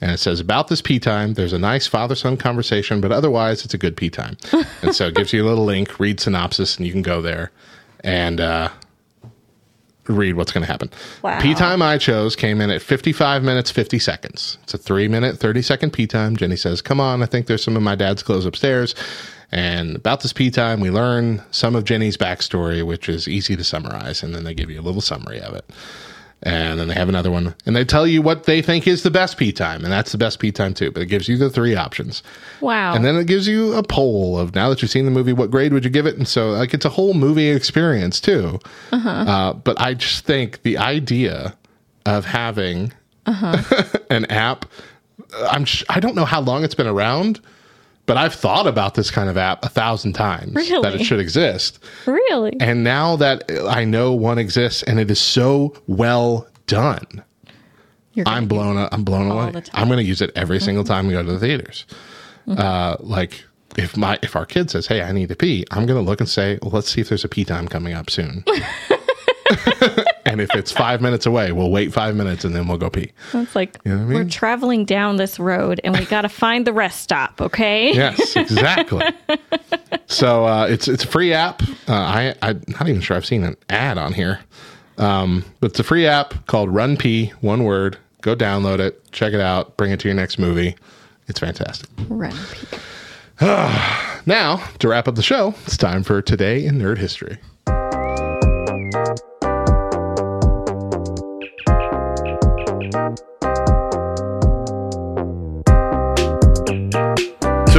And 0.00 0.10
it 0.10 0.18
says 0.18 0.40
about 0.40 0.68
this 0.68 0.82
pee 0.82 0.98
time, 0.98 1.34
there's 1.34 1.52
a 1.52 1.58
nice 1.58 1.86
father 1.86 2.14
son 2.14 2.36
conversation, 2.36 3.00
but 3.00 3.12
otherwise 3.12 3.64
it's 3.64 3.74
a 3.74 3.78
good 3.78 3.96
pee 3.96 4.10
time. 4.10 4.36
and 4.82 4.94
so 4.94 5.06
it 5.06 5.14
gives 5.14 5.32
you 5.32 5.44
a 5.44 5.46
little 5.46 5.64
link, 5.64 5.98
read 5.98 6.20
synopsis, 6.20 6.76
and 6.76 6.86
you 6.86 6.92
can 6.92 7.02
go 7.02 7.22
there 7.22 7.52
and 8.00 8.40
uh, 8.40 8.68
read 10.08 10.34
what's 10.34 10.52
going 10.52 10.64
to 10.64 10.70
happen. 10.70 10.90
Wow. 11.22 11.40
Pee 11.40 11.54
time 11.54 11.80
I 11.80 11.98
chose 11.98 12.36
came 12.36 12.60
in 12.60 12.70
at 12.70 12.82
55 12.82 13.42
minutes, 13.42 13.70
50 13.70 13.98
seconds. 13.98 14.58
It's 14.64 14.74
a 14.74 14.78
three 14.78 15.08
minute, 15.08 15.38
30 15.38 15.62
second 15.62 15.92
pee 15.92 16.06
time. 16.06 16.36
Jenny 16.36 16.56
says, 16.56 16.82
Come 16.82 17.00
on, 17.00 17.22
I 17.22 17.26
think 17.26 17.46
there's 17.46 17.62
some 17.62 17.76
of 17.76 17.82
my 17.82 17.94
dad's 17.94 18.22
clothes 18.22 18.46
upstairs. 18.46 18.94
And 19.52 19.96
about 19.96 20.20
this 20.22 20.32
pee 20.32 20.50
time, 20.50 20.80
we 20.80 20.90
learn 20.90 21.42
some 21.50 21.76
of 21.76 21.84
Jenny's 21.84 22.16
backstory, 22.16 22.84
which 22.84 23.08
is 23.08 23.28
easy 23.28 23.54
to 23.56 23.64
summarize. 23.64 24.22
And 24.22 24.34
then 24.34 24.44
they 24.44 24.54
give 24.54 24.68
you 24.68 24.80
a 24.80 24.82
little 24.82 25.00
summary 25.00 25.40
of 25.40 25.54
it. 25.54 25.70
And 26.46 26.78
then 26.78 26.88
they 26.88 26.94
have 26.94 27.08
another 27.08 27.30
one, 27.30 27.54
and 27.64 27.74
they 27.74 27.86
tell 27.86 28.06
you 28.06 28.20
what 28.20 28.44
they 28.44 28.60
think 28.60 28.86
is 28.86 29.02
the 29.02 29.10
best 29.10 29.38
pee 29.38 29.50
time, 29.50 29.82
and 29.82 29.90
that's 29.90 30.12
the 30.12 30.18
best 30.18 30.38
pee 30.40 30.52
time 30.52 30.74
too. 30.74 30.90
But 30.90 31.02
it 31.02 31.06
gives 31.06 31.26
you 31.26 31.38
the 31.38 31.48
three 31.48 31.74
options, 31.74 32.22
Wow. 32.60 32.94
and 32.94 33.02
then 33.02 33.16
it 33.16 33.26
gives 33.26 33.48
you 33.48 33.72
a 33.72 33.82
poll 33.82 34.38
of 34.38 34.54
now 34.54 34.68
that 34.68 34.82
you've 34.82 34.90
seen 34.90 35.06
the 35.06 35.10
movie, 35.10 35.32
what 35.32 35.50
grade 35.50 35.72
would 35.72 35.84
you 35.84 35.90
give 35.90 36.04
it? 36.04 36.18
And 36.18 36.28
so, 36.28 36.50
like, 36.50 36.74
it's 36.74 36.84
a 36.84 36.90
whole 36.90 37.14
movie 37.14 37.48
experience 37.48 38.20
too. 38.20 38.58
Uh, 38.92 39.54
but 39.54 39.80
I 39.80 39.94
just 39.94 40.26
think 40.26 40.60
the 40.64 40.76
idea 40.76 41.56
of 42.04 42.26
having 42.26 42.92
an 43.26 44.26
app, 44.26 44.66
I'm 45.50 45.64
sh- 45.64 45.84
I 45.88 45.98
don't 45.98 46.14
know 46.14 46.26
how 46.26 46.42
long 46.42 46.62
it's 46.62 46.74
been 46.74 46.86
around, 46.86 47.40
but 48.06 48.16
I've 48.16 48.34
thought 48.34 48.66
about 48.66 48.94
this 48.94 49.10
kind 49.10 49.28
of 49.28 49.36
app 49.36 49.64
a 49.64 49.68
thousand 49.68 50.12
times 50.12 50.54
that 50.54 50.94
it 50.94 51.04
should 51.04 51.20
exist. 51.20 51.78
really? 52.06 52.56
And 52.60 52.84
now 52.84 53.16
that 53.16 53.44
I 53.68 53.84
know 53.84 54.12
one 54.12 54.38
exists 54.38 54.82
and 54.82 55.00
it 55.00 55.10
is 55.10 55.20
so 55.20 55.74
well 55.86 56.46
done, 56.66 57.24
I'm 58.26 58.46
blown. 58.46 58.88
I'm 58.92 59.04
blown 59.04 59.30
away. 59.30 59.52
Mm-hmm. 59.52 59.76
I'm 59.76 59.88
going 59.88 59.98
to 59.98 60.04
use 60.04 60.20
it 60.20 60.30
every 60.36 60.60
single 60.60 60.84
time 60.84 61.06
we 61.06 61.14
go 61.14 61.22
to 61.22 61.32
the 61.32 61.38
theaters. 61.38 61.86
Uh, 62.46 62.96
like 63.00 63.44
if 63.76 63.96
my 63.96 64.18
if 64.22 64.36
our 64.36 64.46
kid 64.46 64.70
says, 64.70 64.86
"Hey, 64.86 65.02
I 65.02 65.12
need 65.12 65.30
to 65.30 65.36
pee," 65.36 65.64
I'm 65.70 65.86
going 65.86 66.02
to 66.02 66.08
look 66.08 66.20
and 66.20 66.28
say, 66.28 66.58
"Well, 66.62 66.70
let's 66.70 66.90
see 66.90 67.00
if 67.00 67.08
there's 67.08 67.24
a 67.24 67.28
pee 67.28 67.44
time 67.44 67.66
coming 67.68 67.94
up 67.94 68.10
soon." 68.10 68.44
and 70.26 70.40
if 70.40 70.54
it's 70.54 70.72
five 70.72 71.00
minutes 71.00 71.26
away, 71.26 71.52
we'll 71.52 71.70
wait 71.70 71.92
five 71.92 72.14
minutes 72.16 72.44
and 72.44 72.54
then 72.54 72.66
we'll 72.68 72.78
go 72.78 72.90
pee. 72.90 73.12
It's 73.32 73.54
like 73.54 73.84
know 73.84 73.98
what 73.98 74.02
I 74.02 74.14
we're 74.14 74.28
traveling 74.28 74.84
down 74.84 75.16
this 75.16 75.38
road 75.38 75.80
and 75.84 75.96
we 75.98 76.04
got 76.06 76.22
to 76.22 76.28
find 76.28 76.66
the 76.66 76.72
rest 76.72 77.00
stop, 77.00 77.40
okay? 77.40 77.92
Yes, 77.94 78.36
exactly. 78.36 79.04
so 80.06 80.46
uh, 80.46 80.66
it's 80.66 80.88
it's 80.88 81.04
a 81.04 81.08
free 81.08 81.32
app. 81.32 81.62
Uh, 81.88 81.92
I 81.92 82.34
I'm 82.42 82.62
not 82.68 82.88
even 82.88 83.00
sure 83.00 83.16
I've 83.16 83.26
seen 83.26 83.44
an 83.44 83.56
ad 83.68 83.98
on 83.98 84.12
here, 84.12 84.40
um, 84.98 85.44
but 85.60 85.70
it's 85.70 85.80
a 85.80 85.84
free 85.84 86.06
app 86.06 86.46
called 86.46 86.70
RunPee. 86.70 87.30
One 87.42 87.64
word. 87.64 87.98
Go 88.22 88.34
download 88.34 88.78
it, 88.78 89.12
check 89.12 89.34
it 89.34 89.40
out, 89.40 89.76
bring 89.76 89.92
it 89.92 90.00
to 90.00 90.08
your 90.08 90.14
next 90.14 90.38
movie. 90.38 90.74
It's 91.28 91.40
fantastic. 91.40 91.90
Run, 92.08 92.32
Pete. 92.52 92.80
Now 94.26 94.66
to 94.78 94.88
wrap 94.88 95.06
up 95.06 95.16
the 95.16 95.22
show, 95.22 95.54
it's 95.66 95.76
time 95.76 96.02
for 96.02 96.22
today 96.22 96.64
in 96.64 96.78
nerd 96.78 96.96
history. 96.96 97.36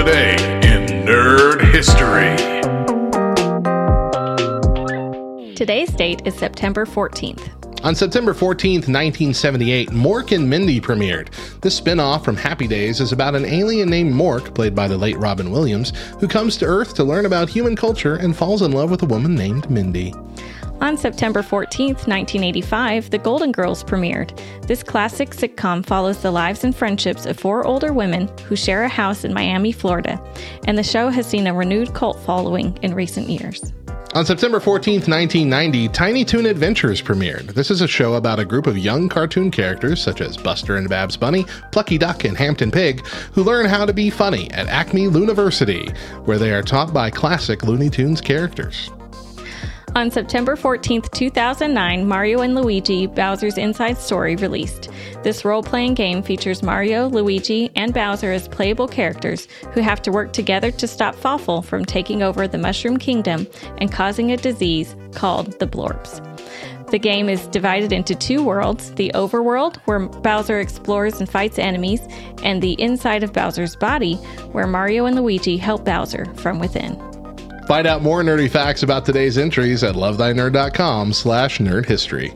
Today 0.05 0.35
in 0.61 0.85
Nerd 1.03 1.61
History. 1.73 2.35
Today's 5.55 5.89
date 5.93 6.21
is 6.25 6.35
September 6.35 6.85
14th. 6.85 7.83
On 7.83 7.95
September 7.95 8.35
14th, 8.35 8.87
1978, 8.87 9.89
Mork 9.89 10.31
and 10.31 10.47
Mindy 10.47 10.79
premiered. 10.79 11.29
This 11.61 11.75
spin 11.75 11.99
off 11.99 12.23
from 12.23 12.35
Happy 12.35 12.67
Days 12.67 13.01
is 13.01 13.13
about 13.13 13.33
an 13.33 13.45
alien 13.45 13.89
named 13.89 14.13
Mork, 14.13 14.53
played 14.53 14.75
by 14.75 14.87
the 14.87 14.95
late 14.95 15.17
Robin 15.17 15.49
Williams, 15.49 15.91
who 16.19 16.27
comes 16.27 16.55
to 16.57 16.65
Earth 16.65 16.93
to 16.93 17.03
learn 17.03 17.25
about 17.25 17.49
human 17.49 17.75
culture 17.75 18.15
and 18.15 18.37
falls 18.37 18.61
in 18.61 18.73
love 18.73 18.91
with 18.91 19.01
a 19.01 19.07
woman 19.07 19.33
named 19.33 19.71
Mindy. 19.71 20.13
On 20.81 20.97
September 20.97 21.41
14th, 21.41 22.05
1985, 22.07 23.09
The 23.09 23.17
Golden 23.17 23.51
Girls 23.51 23.83
premiered. 23.83 24.37
This 24.67 24.83
classic 24.83 25.29
sitcom 25.29 25.85
follows 25.85 26.21
the 26.21 26.31
lives 26.31 26.63
and 26.63 26.75
friendships 26.75 27.25
of 27.25 27.39
four 27.39 27.65
older 27.65 27.93
women 27.93 28.29
who 28.45 28.55
share 28.55 28.83
a 28.83 28.89
house 28.89 29.23
in 29.23 29.33
Miami, 29.33 29.71
Florida, 29.71 30.21
and 30.67 30.77
the 30.77 30.83
show 30.83 31.09
has 31.09 31.25
seen 31.25 31.47
a 31.47 31.53
renewed 31.53 31.93
cult 31.93 32.19
following 32.19 32.77
in 32.81 32.93
recent 32.93 33.29
years. 33.29 33.73
On 34.15 34.25
September 34.25 34.59
14th, 34.59 35.09
1990, 35.09 35.89
Tiny 35.89 36.23
Toon 36.23 36.45
Adventures 36.45 37.01
premiered. 37.01 37.53
This 37.53 37.71
is 37.71 37.81
a 37.81 37.87
show 37.87 38.13
about 38.13 38.39
a 38.39 38.45
group 38.45 38.67
of 38.67 38.77
young 38.77 39.09
cartoon 39.09 39.51
characters 39.51 40.01
such 40.01 40.21
as 40.21 40.37
Buster 40.37 40.75
and 40.77 40.87
Babs 40.87 41.17
Bunny, 41.17 41.45
Plucky 41.71 41.97
Duck, 41.97 42.23
and 42.23 42.37
Hampton 42.37 42.71
Pig 42.71 43.05
who 43.33 43.43
learn 43.43 43.65
how 43.65 43.85
to 43.85 43.91
be 43.91 44.09
funny 44.09 44.49
at 44.51 44.67
Acme 44.67 45.03
University, 45.03 45.89
where 46.25 46.37
they 46.37 46.53
are 46.53 46.61
taught 46.61 46.93
by 46.93 47.09
classic 47.09 47.63
Looney 47.63 47.89
Tunes 47.89 48.21
characters. 48.21 48.89
On 49.95 50.11
September 50.11 50.57
14, 50.57 51.03
2009, 51.03 52.05
Mario 52.05 52.41
and 52.41 52.53
Luigi 52.53 53.07
Bowser's 53.07 53.57
Inside 53.57 53.97
Story 53.97 54.35
released. 54.35 54.89
This 55.23 55.45
role 55.45 55.63
playing 55.63 55.93
game 55.93 56.21
features 56.21 56.61
Mario, 56.61 57.07
Luigi, 57.07 57.71
and 57.77 57.93
Bowser 57.93 58.33
as 58.33 58.49
playable 58.49 58.89
characters 58.89 59.47
who 59.71 59.79
have 59.79 60.01
to 60.01 60.11
work 60.11 60.33
together 60.33 60.69
to 60.69 60.85
stop 60.85 61.15
Fawful 61.15 61.61
from 61.61 61.85
taking 61.85 62.21
over 62.21 62.45
the 62.45 62.57
Mushroom 62.57 62.97
Kingdom 62.97 63.47
and 63.77 63.89
causing 63.89 64.33
a 64.33 64.37
disease 64.37 64.97
called 65.13 65.57
the 65.59 65.67
Blorbs. 65.67 66.21
The 66.91 66.99
game 66.99 67.29
is 67.29 67.47
divided 67.47 67.93
into 67.93 68.15
two 68.15 68.43
worlds 68.43 68.91
the 68.95 69.11
overworld, 69.15 69.77
where 69.85 69.99
Bowser 69.99 70.59
explores 70.59 71.21
and 71.21 71.29
fights 71.29 71.57
enemies, 71.57 72.01
and 72.43 72.61
the 72.61 72.79
inside 72.81 73.23
of 73.23 73.31
Bowser's 73.31 73.77
body, 73.77 74.15
where 74.51 74.67
Mario 74.67 75.05
and 75.05 75.15
Luigi 75.15 75.55
help 75.55 75.85
Bowser 75.85 76.25
from 76.35 76.59
within. 76.59 77.14
Find 77.67 77.87
out 77.87 78.01
more 78.01 78.21
nerdy 78.21 78.49
facts 78.49 78.83
about 78.83 79.05
today's 79.05 79.37
entries 79.37 79.83
at 79.83 79.95
lovethynerd.com 79.95 81.13
slash 81.13 81.59
nerd 81.59 81.85
history. 81.85 82.33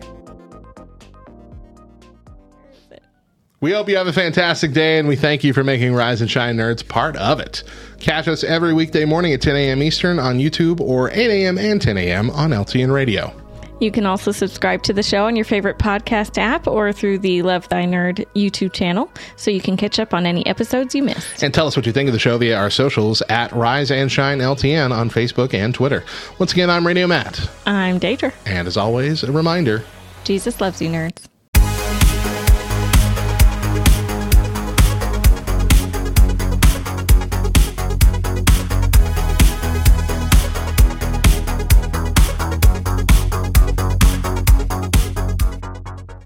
We 3.61 3.73
hope 3.73 3.89
you 3.89 3.97
have 3.97 4.07
a 4.07 4.13
fantastic 4.13 4.71
day, 4.71 4.99
and 4.99 5.07
we 5.07 5.17
thank 5.17 5.43
you 5.43 5.51
for 5.51 5.65
making 5.65 5.93
Rise 5.93 6.21
and 6.21 6.31
Shine 6.31 6.55
Nerds 6.55 6.87
part 6.87 7.17
of 7.17 7.41
it. 7.41 7.63
Catch 7.99 8.29
us 8.29 8.45
every 8.45 8.73
weekday 8.73 9.03
morning 9.03 9.33
at 9.33 9.41
10 9.41 9.55
a.m. 9.57 9.83
Eastern 9.83 10.17
on 10.17 10.37
YouTube 10.37 10.79
or 10.79 11.11
8 11.11 11.17
a.m. 11.29 11.57
and 11.57 11.81
10 11.81 11.97
a.m. 11.97 12.29
on 12.29 12.51
LTN 12.51 12.93
Radio. 12.93 13.35
You 13.79 13.91
can 13.91 14.05
also 14.05 14.31
subscribe 14.31 14.83
to 14.83 14.93
the 14.93 15.03
show 15.03 15.25
on 15.25 15.35
your 15.37 15.45
favorite 15.45 15.77
podcast 15.77 16.37
app 16.37 16.67
or 16.67 16.91
through 16.91 17.19
the 17.19 17.41
Love 17.41 17.69
Thy 17.69 17.85
Nerd 17.85 18.25
YouTube 18.35 18.73
channel 18.73 19.09
so 19.37 19.51
you 19.51 19.61
can 19.61 19.77
catch 19.77 19.99
up 19.99 20.13
on 20.13 20.25
any 20.25 20.45
episodes 20.45 20.93
you 20.93 21.03
missed. 21.03 21.41
And 21.41 21.53
tell 21.53 21.65
us 21.65 21.77
what 21.77 21.85
you 21.85 21.93
think 21.93 22.07
of 22.07 22.13
the 22.13 22.19
show 22.19 22.37
via 22.37 22.57
our 22.57 22.69
socials 22.69 23.21
at 23.29 23.51
Rise 23.53 23.89
and 23.89 24.11
Shine 24.11 24.39
LTN 24.39 24.91
on 24.91 25.09
Facebook 25.09 25.53
and 25.53 25.73
Twitter. 25.73 26.03
Once 26.39 26.51
again, 26.51 26.69
I'm 26.69 26.85
Radio 26.85 27.07
Matt. 27.07 27.49
I'm 27.65 27.99
Daedra. 27.99 28.33
And 28.45 28.67
as 28.67 28.75
always, 28.75 29.23
a 29.23 29.31
reminder 29.31 29.83
Jesus 30.25 30.59
loves 30.59 30.81
you, 30.81 30.89
nerds. 30.89 31.28